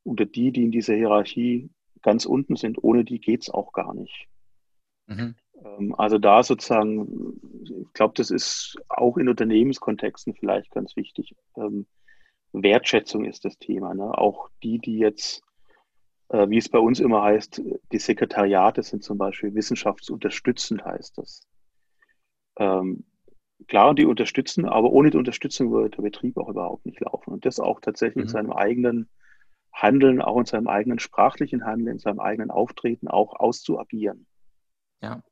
[0.04, 1.70] unter die, die in dieser Hierarchie
[2.02, 2.82] ganz unten sind.
[2.82, 4.28] Ohne die geht es auch gar nicht.
[5.06, 5.34] Mhm.
[5.64, 11.34] Ähm, also da sozusagen, ich glaube, das ist auch in Unternehmenskontexten vielleicht ganz wichtig.
[11.56, 11.86] Ähm,
[12.52, 13.94] Wertschätzung ist das Thema.
[13.94, 14.16] Ne?
[14.16, 15.42] Auch die, die jetzt,
[16.28, 17.62] äh, wie es bei uns immer heißt,
[17.92, 21.46] die Sekretariate sind zum Beispiel wissenschaftsunterstützend, heißt das.
[23.68, 27.32] Klar, die unterstützen, aber ohne die Unterstützung würde der Betrieb auch überhaupt nicht laufen.
[27.32, 28.22] Und das auch tatsächlich mhm.
[28.22, 29.08] in seinem eigenen
[29.72, 34.26] Handeln, auch in seinem eigenen sprachlichen Handeln, in seinem eigenen Auftreten auch auszuagieren.
[35.02, 35.22] Ja.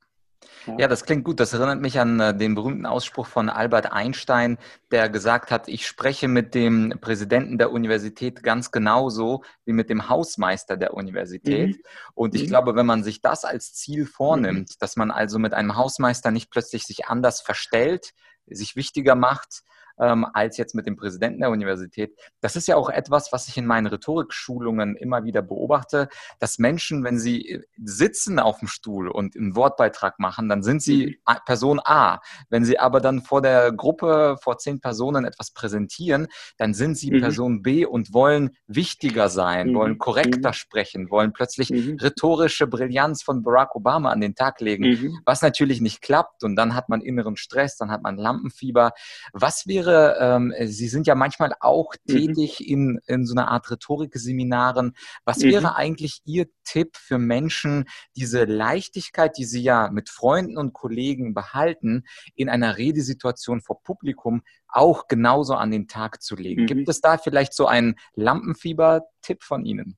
[0.78, 0.88] Ja.
[0.88, 1.40] das klingt gut.
[1.40, 4.58] Das erinnert mich an äh, den berühmten Ausspruch von Albert Einstein,
[4.90, 10.08] der gesagt hat, ich spreche mit dem Präsidenten der Universität ganz genauso wie mit dem
[10.08, 11.76] Hausmeister der Universität.
[11.76, 11.82] Mhm.
[12.14, 12.48] Und ich mhm.
[12.48, 14.74] glaube, wenn man sich das als Ziel vornimmt, mhm.
[14.80, 18.12] dass man also mit einem Hausmeister nicht plötzlich sich anders verstellt,
[18.46, 19.62] sich wichtiger macht,
[19.98, 22.16] ähm, als jetzt mit dem Präsidenten der Universität.
[22.40, 27.04] Das ist ja auch etwas, was ich in meinen Rhetorikschulungen immer wieder beobachte, dass Menschen,
[27.04, 31.36] wenn sie äh, sitzen auf dem Stuhl und einen Wortbeitrag machen, dann sind sie mhm.
[31.44, 32.20] Person A.
[32.48, 36.28] Wenn sie aber dann vor der Gruppe, vor zehn Personen etwas präsentieren,
[36.58, 37.20] dann sind sie mhm.
[37.20, 39.74] Person B und wollen wichtiger sein, mhm.
[39.74, 40.54] wollen korrekter mhm.
[40.54, 41.98] sprechen, wollen plötzlich mhm.
[42.00, 45.20] rhetorische Brillanz von Barack Obama an den Tag legen, mhm.
[45.24, 48.92] was natürlich nicht klappt und dann hat man inneren Stress, dann hat man Lampenfieber.
[49.32, 52.12] Was wäre wäre, ähm, Sie sind ja manchmal auch mhm.
[52.12, 54.94] tätig in, in so einer Art Rhetorikseminaren.
[55.24, 55.50] Was mhm.
[55.50, 57.84] wäre eigentlich Ihr Tipp für Menschen,
[58.16, 64.42] diese Leichtigkeit, die Sie ja mit Freunden und Kollegen behalten, in einer Redesituation vor Publikum
[64.68, 66.62] auch genauso an den Tag zu legen?
[66.62, 66.66] Mhm.
[66.66, 69.96] Gibt es da vielleicht so einen Lampenfieber-Tipp von Ihnen?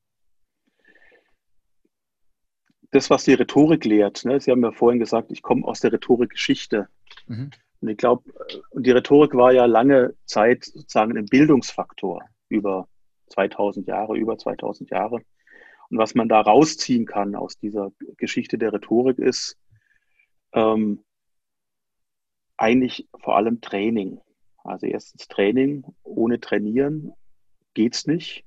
[2.91, 4.41] das, was die Rhetorik lehrt, ne?
[4.41, 6.89] Sie haben ja vorhin gesagt, ich komme aus der Rhetorikgeschichte.
[7.27, 7.51] Mhm.
[7.81, 8.31] Und ich glaube,
[8.75, 12.89] die Rhetorik war ja lange Zeit sozusagen ein Bildungsfaktor über
[13.29, 15.17] 2000 Jahre, über 2000 Jahre.
[15.91, 19.57] Und was man da rausziehen kann aus dieser Geschichte der Rhetorik ist
[20.53, 21.05] ähm,
[22.57, 24.21] eigentlich vor allem Training.
[24.65, 25.85] Also erstens Training.
[26.03, 27.13] Ohne Trainieren
[27.75, 28.45] geht's nicht.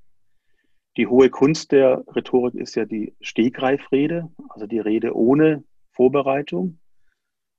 [0.98, 5.63] Die hohe Kunst der Rhetorik ist ja die Stegreifrede, also die Rede ohne
[5.94, 6.81] Vorbereitung.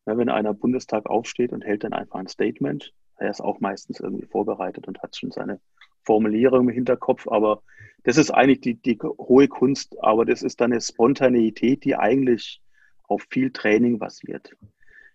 [0.07, 4.01] Ja, wenn einer Bundestag aufsteht und hält dann einfach ein Statement, er ist auch meistens
[4.01, 5.61] irgendwie vorbereitet und hat schon seine
[6.05, 7.62] Formulierung im Hinterkopf, aber
[8.03, 12.61] das ist eigentlich die, die hohe Kunst, aber das ist dann eine Spontaneität, die eigentlich
[13.05, 14.57] auf viel Training basiert.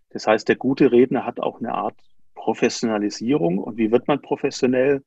[0.09, 1.99] Das heißt, der gute Redner hat auch eine Art
[2.33, 3.57] Professionalisierung.
[3.57, 5.03] Und wie wird man professionell?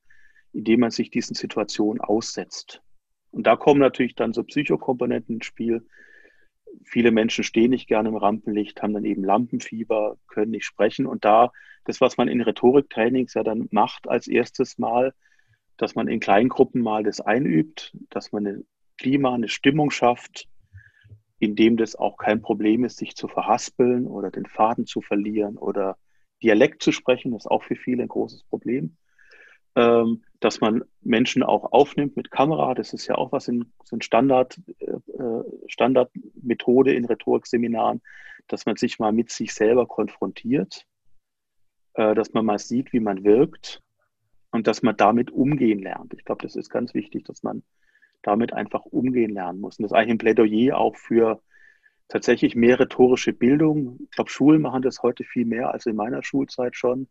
[0.53, 2.83] Indem man sich diesen Situationen aussetzt.
[3.31, 5.87] Und da kommen natürlich dann so Psychokomponenten ins Spiel.
[6.85, 11.07] Viele Menschen stehen nicht gerne im Rampenlicht, haben dann eben Lampenfieber, können nicht sprechen.
[11.07, 11.53] Und da,
[11.85, 15.15] das, was man in Rhetoriktrainings ja dann macht als erstes Mal,
[15.77, 18.67] dass man in Kleingruppen mal das einübt, dass man ein
[18.99, 20.47] Klima, eine Stimmung schafft,
[21.39, 25.57] in dem das auch kein Problem ist, sich zu verhaspeln oder den Faden zu verlieren
[25.57, 25.97] oder
[26.43, 28.97] Dialekt zu sprechen, das ist auch für viele ein großes Problem.
[29.75, 32.75] Ähm, dass man Menschen auch aufnimmt mit Kamera.
[32.75, 38.01] Das ist ja auch was in so ein Standard, äh, äh, Standardmethode in Rhetorikseminaren,
[38.49, 40.87] dass man sich mal mit sich selber konfrontiert,
[41.95, 43.83] äh, dass man mal sieht, wie man wirkt
[44.51, 46.15] und dass man damit umgehen lernt.
[46.15, 47.63] Ich glaube, das ist ganz wichtig, dass man
[48.23, 49.79] damit einfach umgehen lernen muss.
[49.79, 51.43] Und das ist eigentlich ein Plädoyer auch für
[52.09, 53.99] tatsächlich mehr rhetorische Bildung.
[54.05, 57.09] Ich glaube, Schulen machen das heute viel mehr als in meiner Schulzeit schon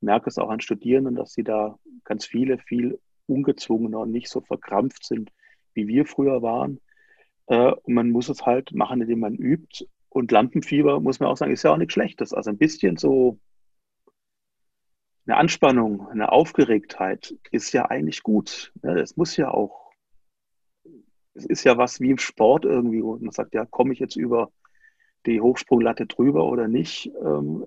[0.00, 4.40] merke es auch an Studierenden, dass sie da ganz viele viel ungezwungener und nicht so
[4.40, 5.30] verkrampft sind,
[5.74, 6.80] wie wir früher waren.
[7.46, 9.86] Äh, und man muss es halt machen, indem man übt.
[10.08, 12.34] Und Lampenfieber, muss man auch sagen, ist ja auch nichts Schlechtes.
[12.34, 13.38] Also ein bisschen so
[15.26, 18.72] eine Anspannung, eine Aufgeregtheit ist ja eigentlich gut.
[18.82, 19.92] Es muss ja auch,
[21.34, 24.16] es ist ja was wie im Sport irgendwie, wo man sagt, ja, komme ich jetzt
[24.16, 24.50] über
[25.26, 27.12] die Hochsprunglatte drüber oder nicht.
[27.22, 27.64] Ähm,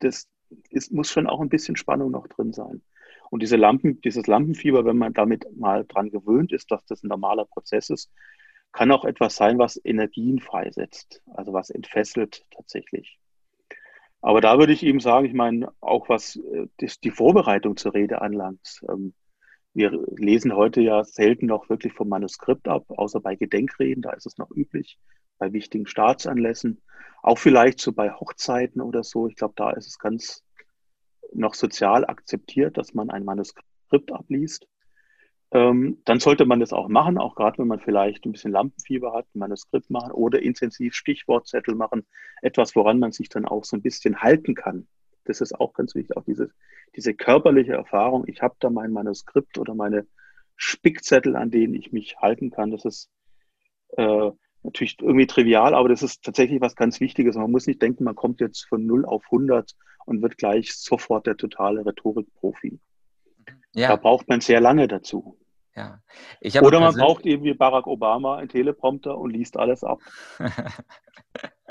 [0.00, 0.26] das,
[0.70, 2.82] es muss schon auch ein bisschen Spannung noch drin sein.
[3.30, 7.08] Und diese Lampen, dieses Lampenfieber, wenn man damit mal dran gewöhnt ist, dass das ein
[7.08, 8.10] normaler Prozess ist,
[8.72, 13.18] kann auch etwas sein, was Energien freisetzt, also was entfesselt tatsächlich.
[14.20, 16.66] Aber da würde ich eben sagen, ich meine, auch was äh,
[17.02, 18.80] die Vorbereitung zur Rede anlangt.
[18.88, 19.14] Ähm,
[19.74, 24.26] wir lesen heute ja selten noch wirklich vom Manuskript ab, außer bei Gedenkreden, da ist
[24.26, 24.98] es noch üblich,
[25.38, 26.80] bei wichtigen Staatsanlässen.
[27.22, 29.26] Auch vielleicht so bei Hochzeiten oder so.
[29.26, 30.44] Ich glaube, da ist es ganz
[31.32, 34.68] noch sozial akzeptiert, dass man ein Manuskript abliest.
[35.50, 39.12] Ähm, dann sollte man das auch machen, auch gerade wenn man vielleicht ein bisschen Lampenfieber
[39.12, 42.06] hat, ein Manuskript machen oder intensiv Stichwortzettel machen.
[42.42, 44.86] Etwas, woran man sich dann auch so ein bisschen halten kann.
[45.24, 46.50] Das ist auch ganz wichtig, auch diese,
[46.96, 48.24] diese körperliche Erfahrung.
[48.26, 50.06] Ich habe da mein Manuskript oder meine
[50.56, 52.70] Spickzettel, an denen ich mich halten kann.
[52.70, 53.10] Das ist
[53.96, 54.30] äh,
[54.62, 57.36] natürlich irgendwie trivial, aber das ist tatsächlich was ganz Wichtiges.
[57.36, 59.72] Man muss nicht denken, man kommt jetzt von 0 auf 100
[60.06, 62.78] und wird gleich sofort der totale Rhetorikprofi.
[63.74, 63.88] Ja.
[63.88, 65.38] Da braucht man sehr lange dazu.
[65.74, 66.00] Ja.
[66.62, 69.98] Oder man braucht eben wie Barack Obama einen Teleprompter und liest alles ab.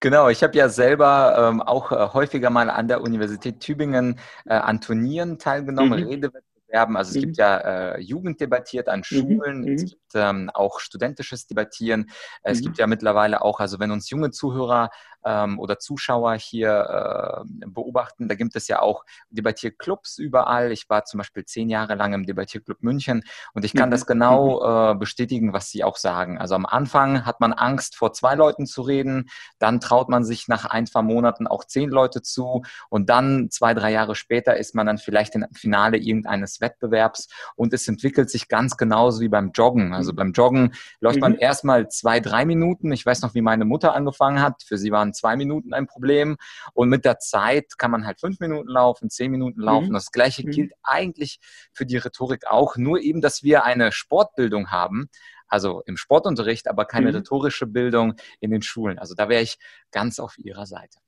[0.00, 4.54] Genau, ich habe ja selber ähm, auch äh, häufiger mal an der Universität Tübingen äh,
[4.54, 6.06] an Turnieren teilgenommen, mhm.
[6.06, 6.96] Redewettbewerben Wettbewerben.
[6.96, 7.20] Also es mhm.
[7.20, 9.04] gibt ja äh, Jugend debattiert an mhm.
[9.04, 9.72] Schulen, mhm.
[9.72, 12.10] es gibt ähm, auch studentisches Debattieren.
[12.42, 12.64] Es mhm.
[12.64, 14.90] gibt ja mittlerweile auch, also wenn uns junge Zuhörer
[15.24, 20.72] ähm, oder Zuschauer hier äh, beobachten, da gibt es ja auch Debattierclubs überall.
[20.72, 23.22] Ich war zum Beispiel zehn Jahre lang im Debattierclub München
[23.54, 23.92] und ich kann mhm.
[23.92, 24.96] das genau mhm.
[24.96, 26.38] äh, bestätigen, was Sie auch sagen.
[26.38, 29.28] Also am Anfang hat man Angst, vor zwei Leuten zu reden,
[29.58, 33.74] dann traut man sich nach ein, zwei Monaten auch zehn Leute zu und dann zwei,
[33.74, 38.48] drei Jahre später ist man dann vielleicht im Finale irgendeines Wettbewerbs und es entwickelt sich
[38.48, 39.92] ganz genauso wie beim Joggen.
[39.92, 40.16] Also mhm.
[40.16, 42.92] beim Joggen läuft man erstmal zwei, drei Minuten.
[42.92, 44.62] Ich weiß noch, wie meine Mutter angefangen hat.
[44.62, 46.36] Für sie waren zwei Minuten ein Problem.
[46.74, 49.88] Und mit der Zeit kann man halt fünf Minuten laufen, zehn Minuten laufen.
[49.88, 49.94] Mhm.
[49.94, 50.50] Das Gleiche mhm.
[50.50, 51.38] gilt eigentlich
[51.72, 52.76] für die Rhetorik auch.
[52.76, 55.08] Nur eben, dass wir eine Sportbildung haben,
[55.48, 57.16] also im Sportunterricht, aber keine mhm.
[57.16, 58.98] rhetorische Bildung in den Schulen.
[58.98, 59.58] Also da wäre ich
[59.90, 60.98] ganz auf Ihrer Seite.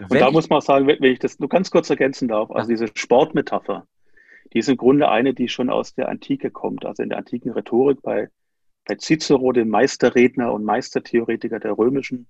[0.00, 2.88] Und da muss man sagen, wenn ich das nur ganz kurz ergänzen darf, also diese
[2.94, 3.86] Sportmetapher,
[4.52, 6.84] die ist im Grunde eine, die schon aus der Antike kommt.
[6.84, 8.28] Also in der antiken Rhetorik bei,
[8.84, 12.26] bei Cicero, dem Meisterredner und Meistertheoretiker der römischen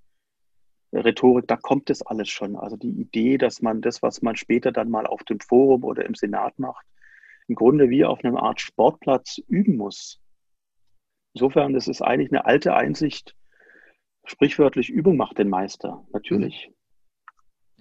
[0.93, 2.57] Rhetorik, da kommt das alles schon.
[2.57, 6.05] Also die Idee, dass man das, was man später dann mal auf dem Forum oder
[6.05, 6.85] im Senat macht,
[7.49, 10.21] im Grunde wie auf einer Art Sportplatz üben muss.
[11.35, 13.37] Insofern, das ist eigentlich eine alte Einsicht,
[14.25, 16.73] sprichwörtlich Übung macht den Meister, natürlich.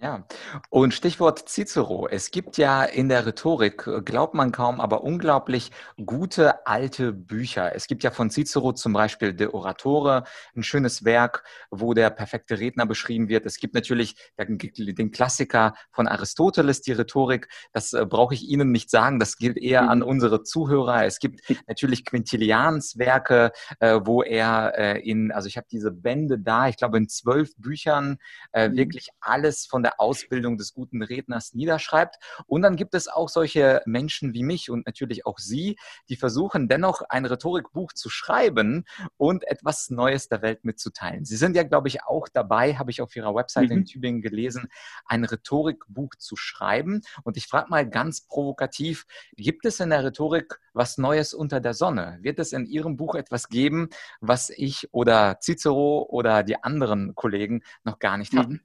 [0.01, 0.25] Ja,
[0.69, 2.07] und Stichwort Cicero.
[2.07, 5.71] Es gibt ja in der Rhetorik, äh, glaubt man kaum, aber unglaublich
[6.05, 7.75] gute alte Bücher.
[7.75, 10.23] Es gibt ja von Cicero zum Beispiel De Oratore,
[10.55, 13.45] ein schönes Werk, wo der perfekte Redner beschrieben wird.
[13.45, 17.49] Es gibt natürlich den Klassiker von Aristoteles, die Rhetorik.
[17.73, 19.19] Das äh, brauche ich Ihnen nicht sagen.
[19.19, 20.05] Das gilt eher an mhm.
[20.05, 21.03] unsere Zuhörer.
[21.03, 26.69] Es gibt natürlich Quintilians Werke, äh, wo er in, also ich habe diese Bände da,
[26.69, 28.17] ich glaube in zwölf Büchern,
[28.53, 28.77] mhm.
[28.77, 32.17] wirklich alles von der der Ausbildung des guten Redners niederschreibt.
[32.45, 35.77] Und dann gibt es auch solche Menschen wie mich und natürlich auch Sie,
[36.09, 38.85] die versuchen dennoch ein Rhetorikbuch zu schreiben
[39.17, 41.25] und etwas Neues der Welt mitzuteilen.
[41.25, 43.77] Sie sind ja, glaube ich, auch dabei, habe ich auf Ihrer Website mhm.
[43.77, 44.69] in Tübingen gelesen,
[45.05, 47.01] ein Rhetorikbuch zu schreiben.
[47.23, 51.73] Und ich frage mal ganz provokativ, gibt es in der Rhetorik was Neues unter der
[51.73, 52.19] Sonne?
[52.21, 53.89] Wird es in Ihrem Buch etwas geben,
[54.21, 58.61] was ich oder Cicero oder die anderen Kollegen noch gar nicht mhm.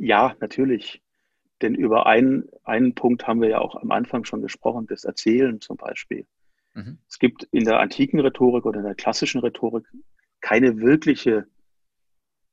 [0.00, 1.02] Ja, natürlich.
[1.60, 5.60] Denn über einen, einen Punkt haben wir ja auch am Anfang schon gesprochen, das Erzählen
[5.60, 6.26] zum Beispiel.
[6.72, 6.98] Mhm.
[7.06, 9.84] Es gibt in der antiken Rhetorik oder in der klassischen Rhetorik
[10.40, 11.46] keine wirkliche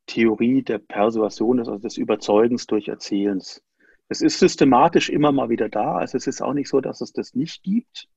[0.08, 3.64] Theorie der Persuasion, also des Überzeugens durch Erzählens.
[4.10, 5.96] Es ist systematisch immer mal wieder da.
[5.96, 8.10] Also es ist auch nicht so, dass es das nicht gibt.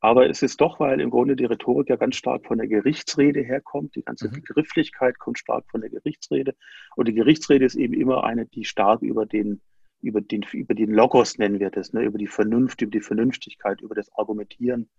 [0.00, 3.40] Aber es ist doch, weil im Grunde die Rhetorik ja ganz stark von der Gerichtsrede
[3.40, 3.96] herkommt.
[3.96, 4.32] Die ganze mhm.
[4.34, 6.54] Begrifflichkeit kommt stark von der Gerichtsrede.
[6.96, 9.62] Und die Gerichtsrede ist eben immer eine, die stark über den,
[10.02, 13.80] über den, über den Logos nennen wir das, ne, über die Vernunft, über die Vernünftigkeit,
[13.80, 14.90] über das Argumentieren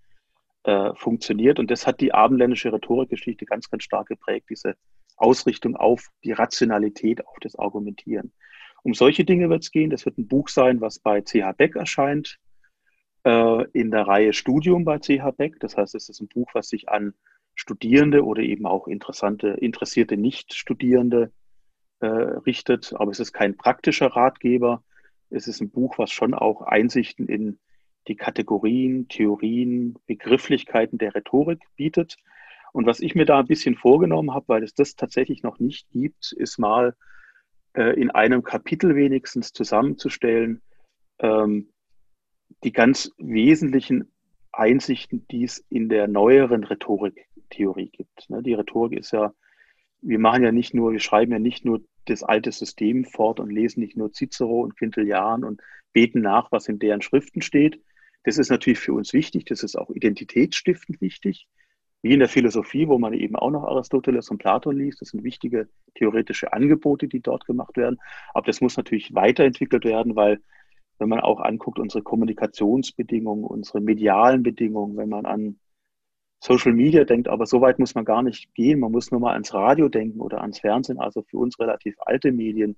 [0.63, 1.59] äh, funktioniert.
[1.59, 4.75] Und das hat die abendländische Rhetorikgeschichte ganz, ganz stark geprägt, diese
[5.15, 8.33] Ausrichtung auf die Rationalität, auf das Argumentieren.
[8.83, 9.89] Um solche Dinge wird es gehen.
[9.91, 12.39] Das wird ein Buch sein, was bei CH Beck erscheint
[13.27, 15.59] äh, in der Reihe Studium bei CH Beck.
[15.59, 17.13] Das heißt, es ist ein Buch, was sich an
[17.55, 21.33] Studierende oder eben auch interessante, interessierte Nicht-Studierende
[21.99, 22.93] äh, richtet.
[22.95, 24.81] Aber es ist kein praktischer Ratgeber.
[25.29, 27.59] Es ist ein Buch, was schon auch Einsichten in
[28.07, 32.15] die Kategorien, Theorien, Begrifflichkeiten der Rhetorik bietet.
[32.71, 35.89] Und was ich mir da ein bisschen vorgenommen habe, weil es das tatsächlich noch nicht
[35.91, 36.95] gibt, ist mal
[37.73, 40.61] äh, in einem Kapitel wenigstens zusammenzustellen,
[41.19, 41.67] ähm,
[42.63, 44.11] die ganz wesentlichen
[44.51, 48.29] Einsichten, die es in der neueren Rhetoriktheorie gibt.
[48.29, 49.33] Ne, die Rhetorik ist ja,
[50.01, 53.51] wir machen ja nicht nur, wir schreiben ja nicht nur das alte System fort und
[53.51, 55.61] lesen nicht nur Cicero und Quintilian und
[55.93, 57.81] beten nach, was in deren Schriften steht.
[58.23, 61.47] Das ist natürlich für uns wichtig, das ist auch identitätsstiftend wichtig,
[62.01, 65.01] wie in der Philosophie, wo man eben auch noch Aristoteles und Platon liest.
[65.01, 67.99] Das sind wichtige theoretische Angebote, die dort gemacht werden.
[68.33, 70.39] Aber das muss natürlich weiterentwickelt werden, weil
[70.99, 75.59] wenn man auch anguckt, unsere Kommunikationsbedingungen, unsere medialen Bedingungen, wenn man an
[76.39, 78.79] Social Media denkt, aber so weit muss man gar nicht gehen.
[78.79, 82.31] Man muss nur mal ans Radio denken oder ans Fernsehen, also für uns relativ alte
[82.31, 82.77] Medien,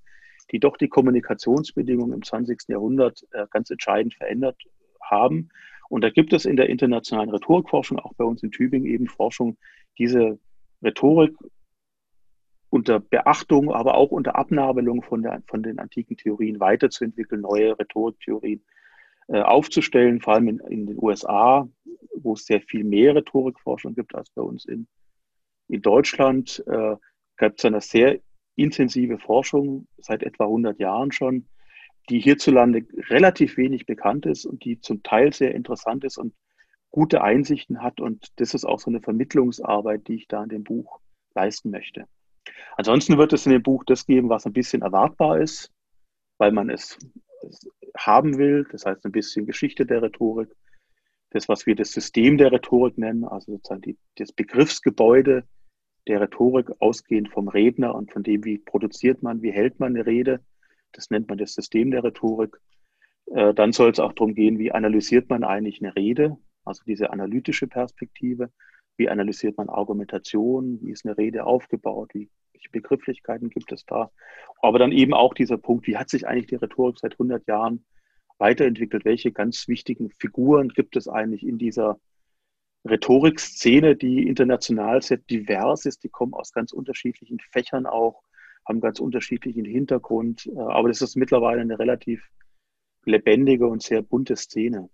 [0.51, 2.69] die doch die Kommunikationsbedingungen im 20.
[2.69, 4.57] Jahrhundert äh, ganz entscheidend verändert
[5.01, 5.49] haben.
[5.89, 9.57] Und da gibt es in der internationalen Rhetorikforschung, auch bei uns in Tübingen eben Forschung,
[9.97, 10.39] diese
[10.81, 11.35] Rhetorik
[12.69, 18.63] unter Beachtung, aber auch unter Abnabelung von, der, von den antiken Theorien weiterzuentwickeln, neue Rhetoriktheorien
[19.27, 21.67] äh, aufzustellen, vor allem in, in, den USA,
[22.15, 24.87] wo es sehr viel mehr Rhetorikforschung gibt als bei uns in,
[25.67, 26.63] in Deutschland.
[26.67, 26.95] Äh,
[27.37, 28.19] gibt es eine sehr
[28.55, 31.47] intensive Forschung seit etwa 100 Jahren schon,
[32.09, 36.33] die hierzulande relativ wenig bekannt ist und die zum Teil sehr interessant ist und
[36.91, 38.01] gute Einsichten hat.
[38.01, 40.99] Und das ist auch so eine Vermittlungsarbeit, die ich da in dem Buch
[41.35, 42.05] leisten möchte.
[42.77, 45.71] Ansonsten wird es in dem Buch das geben, was ein bisschen erwartbar ist,
[46.37, 46.97] weil man es,
[47.97, 48.67] haben will.
[48.71, 50.49] Das heißt ein bisschen Geschichte der Rhetorik.
[51.31, 55.43] Das, was wir das System der Rhetorik nennen, also sozusagen die, das Begriffsgebäude
[56.07, 60.05] der Rhetorik, ausgehend vom Redner und von dem, wie produziert man, wie hält man eine
[60.05, 60.43] Rede.
[60.93, 62.59] Das nennt man das System der Rhetorik.
[63.27, 67.11] Äh, dann soll es auch darum gehen, wie analysiert man eigentlich eine Rede, also diese
[67.11, 68.51] analytische Perspektive.
[68.99, 70.79] Wie analysiert man Argumentation?
[70.81, 72.13] Wie ist eine Rede aufgebaut?
[72.13, 74.11] Wie, welche Begrifflichkeiten gibt es da?
[74.61, 77.85] Aber dann eben auch dieser Punkt, wie hat sich eigentlich die Rhetorik seit 100 Jahren
[78.39, 79.05] weiterentwickelt?
[79.05, 81.97] Welche ganz wichtigen Figuren gibt es eigentlich in dieser
[82.85, 86.03] Rhetorikszene, die international sehr divers ist?
[86.03, 88.21] Die kommen aus ganz unterschiedlichen Fächern auch.
[88.67, 90.45] haben ganz unterschiedlichen Hintergrund.
[90.47, 92.21] Äh, aber das ist mittlerweile eine relativ
[93.05, 94.89] lebendige und sehr bunte Szene.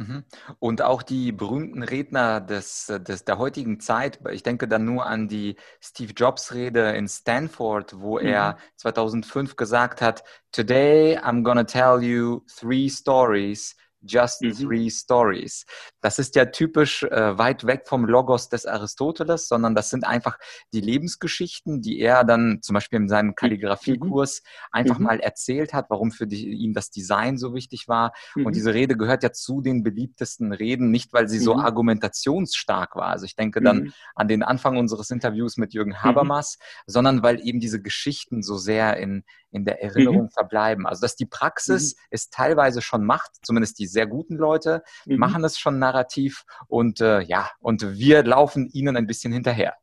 [0.00, 0.24] Mhm.
[0.58, 5.28] Und auch die berühmten Redner des, des, der heutigen Zeit, ich denke dann nur an
[5.28, 8.26] die Steve Jobs-Rede in Stanford, wo mhm.
[8.26, 14.52] er 2005 gesagt hat, Today I'm gonna tell you three stories Just mhm.
[14.52, 15.66] Three Stories.
[16.00, 20.38] Das ist ja typisch äh, weit weg vom Logos des Aristoteles, sondern das sind einfach
[20.72, 23.34] die Lebensgeschichten, die er dann zum Beispiel in seinem mhm.
[23.34, 24.68] Kalligrafiekurs mhm.
[24.72, 25.04] einfach mhm.
[25.04, 28.12] mal erzählt hat, warum für die, ihm das Design so wichtig war.
[28.34, 28.46] Mhm.
[28.46, 31.60] Und diese Rede gehört ja zu den beliebtesten Reden, nicht weil sie so mhm.
[31.60, 33.08] argumentationsstark war.
[33.08, 37.60] Also ich denke dann an den Anfang unseres Interviews mit Jürgen Habermas, sondern weil eben
[37.60, 40.30] diese Geschichten so sehr in, in der Erinnerung mhm.
[40.30, 40.86] verbleiben.
[40.86, 42.00] Also dass die Praxis mhm.
[42.10, 45.16] es teilweise schon macht, zumindest die sehr guten Leute mhm.
[45.16, 49.74] machen es schon narrativ und äh, ja, und wir laufen ihnen ein bisschen hinterher.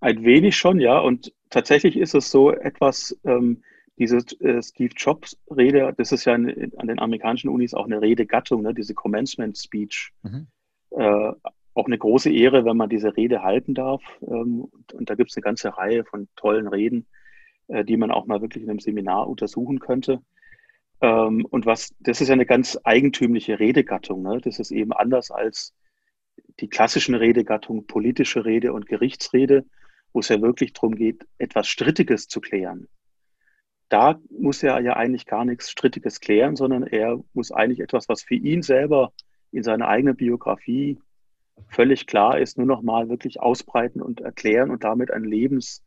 [0.00, 0.98] Ein wenig schon, ja.
[0.98, 3.62] Und tatsächlich ist es so etwas, ähm,
[3.98, 8.00] diese äh, Steve Jobs Rede, das ist ja in, an den amerikanischen Unis auch eine
[8.00, 10.12] Redegattung, ne, diese Commencement Speech.
[10.22, 10.46] Mhm.
[10.90, 11.32] Äh,
[11.74, 14.02] auch eine große Ehre, wenn man diese Rede halten darf.
[14.22, 17.06] Ähm, und da gibt es eine ganze Reihe von tollen Reden.
[17.70, 20.20] Äh, die man auch mal wirklich in einem Seminar untersuchen könnte.
[21.00, 24.22] Ähm, und was, das ist ja eine ganz eigentümliche Redegattung.
[24.22, 24.40] Ne?
[24.42, 25.74] Das ist eben anders als
[26.60, 29.64] die klassischen Redegattungen, politische Rede und Gerichtsrede,
[30.12, 32.88] wo es ja wirklich darum geht, etwas Strittiges zu klären.
[33.88, 38.22] Da muss er ja eigentlich gar nichts Strittiges klären, sondern er muss eigentlich etwas, was
[38.22, 39.12] für ihn selber
[39.50, 40.98] in seiner eigenen Biografie
[41.68, 45.82] völlig klar ist, nur noch mal wirklich ausbreiten und erklären und damit ein Lebens,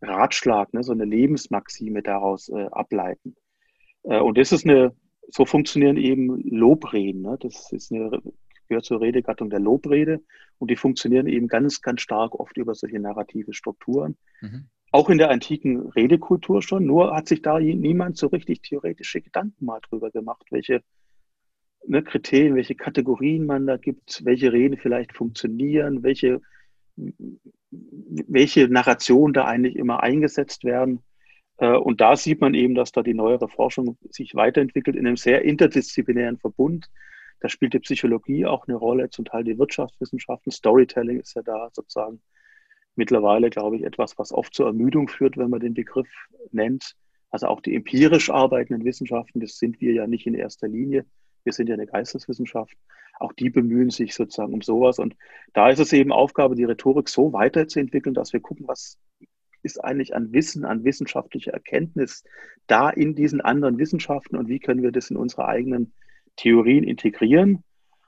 [0.00, 3.36] Ratschlag, ne, so eine Lebensmaxime daraus äh, ableiten.
[4.04, 4.94] Äh, und das ist eine,
[5.28, 7.22] so funktionieren eben Lobreden.
[7.22, 7.36] Ne?
[7.40, 8.20] Das ist eine,
[8.68, 10.20] gehört zur Redegattung der Lobrede
[10.58, 14.16] und die funktionieren eben ganz, ganz stark oft über solche narrative Strukturen.
[14.40, 14.66] Mhm.
[14.92, 19.64] Auch in der antiken Redekultur schon, nur hat sich da niemand so richtig theoretische Gedanken
[19.64, 20.82] mal drüber gemacht, welche
[21.86, 26.40] ne, Kriterien, welche Kategorien man da gibt, welche Reden vielleicht funktionieren, welche
[28.28, 31.02] welche Narration da eigentlich immer eingesetzt werden.
[31.60, 35.16] Äh, und da sieht man eben, dass da die neuere Forschung sich weiterentwickelt in einem
[35.16, 36.90] sehr interdisziplinären Verbund.
[37.40, 40.50] Da spielt die Psychologie auch eine Rolle, zum Teil die Wirtschaftswissenschaften.
[40.50, 42.20] Storytelling ist ja da sozusagen
[42.96, 46.08] mittlerweile, glaube ich, etwas, was oft zur Ermüdung führt, wenn man den Begriff
[46.50, 46.96] nennt.
[47.30, 51.06] Also auch die empirisch arbeitenden Wissenschaften, das sind wir ja nicht in erster Linie.
[51.44, 52.76] Wir sind ja eine Geisteswissenschaft
[53.20, 54.98] auch die bemühen sich sozusagen um sowas.
[54.98, 55.14] Und
[55.52, 58.98] da ist es eben Aufgabe, die Rhetorik so weiterzuentwickeln, dass wir gucken, was
[59.62, 62.24] ist eigentlich an Wissen, an wissenschaftlicher Erkenntnis
[62.66, 65.92] da in diesen anderen Wissenschaften und wie können wir das in unsere eigenen
[66.36, 67.64] Theorien integrieren.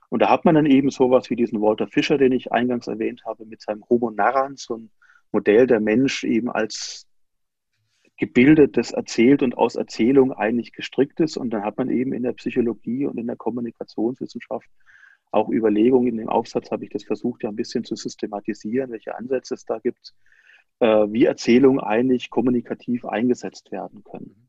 [0.09, 3.23] Und da hat man dann eben sowas wie diesen Walter Fischer, den ich eingangs erwähnt
[3.25, 4.91] habe, mit seinem Homo narrans, so ein
[5.31, 7.07] Modell der Mensch eben als
[8.17, 11.35] gebildet, das erzählt und aus Erzählung eigentlich gestrickt ist.
[11.35, 14.69] Und dann hat man eben in der Psychologie und in der Kommunikationswissenschaft
[15.31, 16.07] auch Überlegungen.
[16.07, 19.65] In dem Aufsatz habe ich das versucht, ja ein bisschen zu systematisieren, welche Ansätze es
[19.65, 20.13] da gibt,
[20.79, 24.43] äh, wie Erzählungen eigentlich kommunikativ eingesetzt werden können.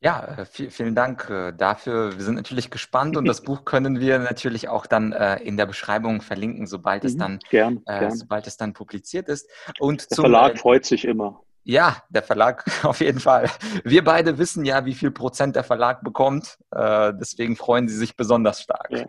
[0.00, 2.16] Ja, äh, vielen Dank äh, dafür.
[2.16, 5.66] Wir sind natürlich gespannt und das Buch können wir natürlich auch dann äh, in der
[5.66, 8.14] Beschreibung verlinken, sobald es mhm, dann, gern, gern.
[8.14, 9.48] sobald es dann publiziert ist.
[9.78, 11.40] Und der Verlag freut sich immer.
[11.64, 13.50] Ja, der Verlag auf jeden Fall.
[13.84, 16.58] Wir beide wissen ja, wie viel Prozent der Verlag bekommt.
[16.72, 18.90] deswegen freuen sie sich besonders stark.
[18.90, 19.06] Ja.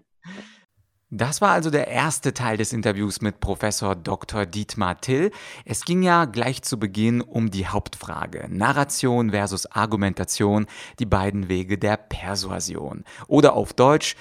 [1.09, 4.45] Das war also der erste Teil des Interviews mit Professor Dr.
[4.45, 5.31] Dietmar Till.
[5.63, 10.65] Es ging ja gleich zu Beginn um die Hauptfrage Narration versus Argumentation,
[10.99, 13.05] die beiden Wege der Persuasion.
[13.27, 14.17] Oder auf Deutsch,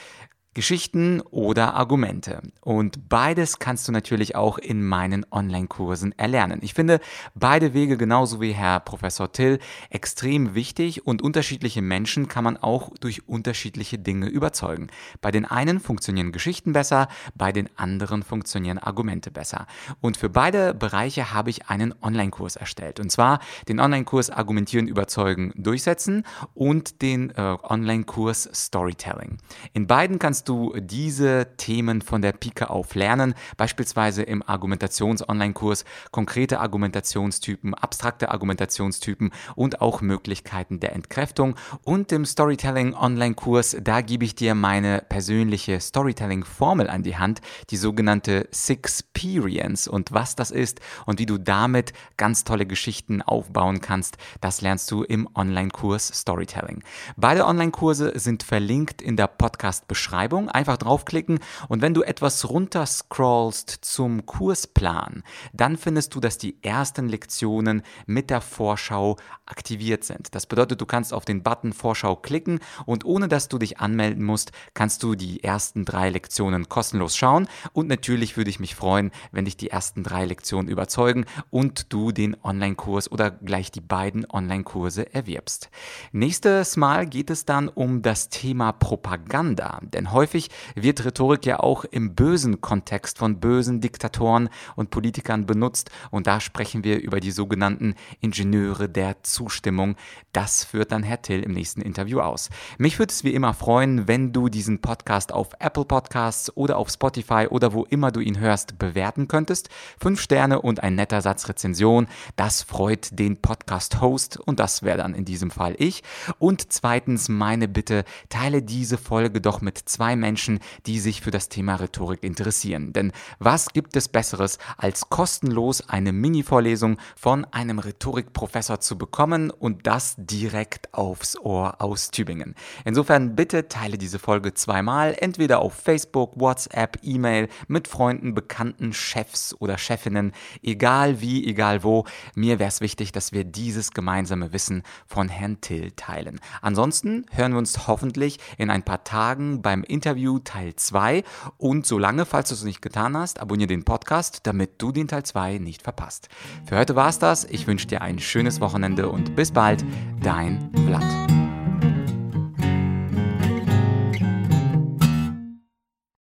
[0.57, 2.41] Geschichten oder Argumente.
[2.63, 6.61] Und beides kannst du natürlich auch in meinen Online-Kursen erlernen.
[6.63, 7.01] Ich finde
[7.35, 9.59] beide Wege genauso wie Herr Professor Till
[9.91, 14.87] extrem wichtig und unterschiedliche Menschen kann man auch durch unterschiedliche Dinge überzeugen.
[15.21, 19.67] Bei den einen funktionieren Geschichten besser, bei den anderen funktionieren Argumente besser.
[20.01, 22.99] Und für beide Bereiche habe ich einen Online-Kurs erstellt.
[22.99, 29.37] Und zwar den Online-Kurs Argumentieren, Überzeugen, Durchsetzen und den äh, Online-Kurs Storytelling.
[29.75, 36.61] In beiden kannst du diese Themen von der Pike auf lernen, beispielsweise im Argumentations-Online-Kurs, konkrete
[36.61, 41.57] Argumentationstypen, abstrakte Argumentationstypen und auch Möglichkeiten der Entkräftung.
[41.83, 47.41] Und im Storytelling-Online-Kurs, da gebe ich dir meine persönliche Storytelling-Formel an die Hand,
[47.71, 53.81] die sogenannte Sixperience und was das ist und wie du damit ganz tolle Geschichten aufbauen
[53.81, 56.83] kannst, das lernst du im Online-Kurs Storytelling.
[57.17, 62.87] Beide Online-Kurse sind verlinkt in der Podcast-Beschreibung Beschreibung, einfach draufklicken und wenn du etwas runter
[62.87, 65.23] scrollst zum Kursplan,
[65.53, 69.17] dann findest du, dass die ersten Lektionen mit der Vorschau
[69.47, 70.35] aktiviert sind.
[70.35, 74.25] Das bedeutet, du kannst auf den Button Vorschau klicken und ohne dass du dich anmelden
[74.25, 79.11] musst, kannst du die ersten drei Lektionen kostenlos schauen und natürlich würde ich mich freuen,
[79.33, 84.27] wenn dich die ersten drei Lektionen überzeugen und du den Online-Kurs oder gleich die beiden
[84.29, 85.71] Online-Kurse erwirbst.
[86.13, 91.85] Nächstes Mal geht es dann um das Thema Propaganda, denn häufig wird Rhetorik ja auch
[91.85, 97.31] im bösen Kontext von bösen Diktatoren und Politikern benutzt und da sprechen wir über die
[97.31, 99.95] sogenannten Ingenieure der Zustimmung.
[100.33, 102.51] Das führt dann Herr Till im nächsten Interview aus.
[102.79, 106.89] Mich würde es wie immer freuen, wenn du diesen Podcast auf Apple Podcasts oder auf
[106.89, 109.69] Spotify oder wo immer du ihn hörst bewerten könntest.
[110.01, 112.07] Fünf Sterne und ein netter Satz Rezension.
[112.37, 116.03] Das freut den Podcast-Host und das wäre dann in diesem Fall ich.
[116.39, 121.49] Und zweitens meine Bitte, teile diese Folge doch mit zwei Menschen, die sich für das
[121.49, 122.93] Thema Rhetorik interessieren.
[122.93, 129.89] Denn was gibt es Besseres, als kostenlos eine Mini-Vorlesung von einem Rhetorikprofessor zu bekommen und
[129.89, 132.55] das direkt aufs Ohr aus Tübingen?
[132.85, 139.57] Insofern bitte teile diese Folge zweimal, entweder auf Facebook, WhatsApp, E-Mail, mit Freunden, Bekannten, Chefs
[139.59, 140.31] oder Chefinnen,
[140.63, 142.05] egal wie, egal wo.
[142.37, 146.39] Mir wäre es wichtig, dass wir dieses gemeinsame Wissen von Herrn Till teilen.
[146.63, 151.25] Ansonsten hören wir uns hoffentlich in ein paar Tagen beim Interview Teil 2
[151.57, 155.25] und solange, falls du es nicht getan hast, abonniere den Podcast, damit du den Teil
[155.25, 156.29] 2 nicht verpasst.
[156.67, 157.45] Für heute war es das.
[157.45, 159.85] Ich wünsche dir ein schönes Wochenende und bis bald,
[160.21, 161.36] dein Vlad.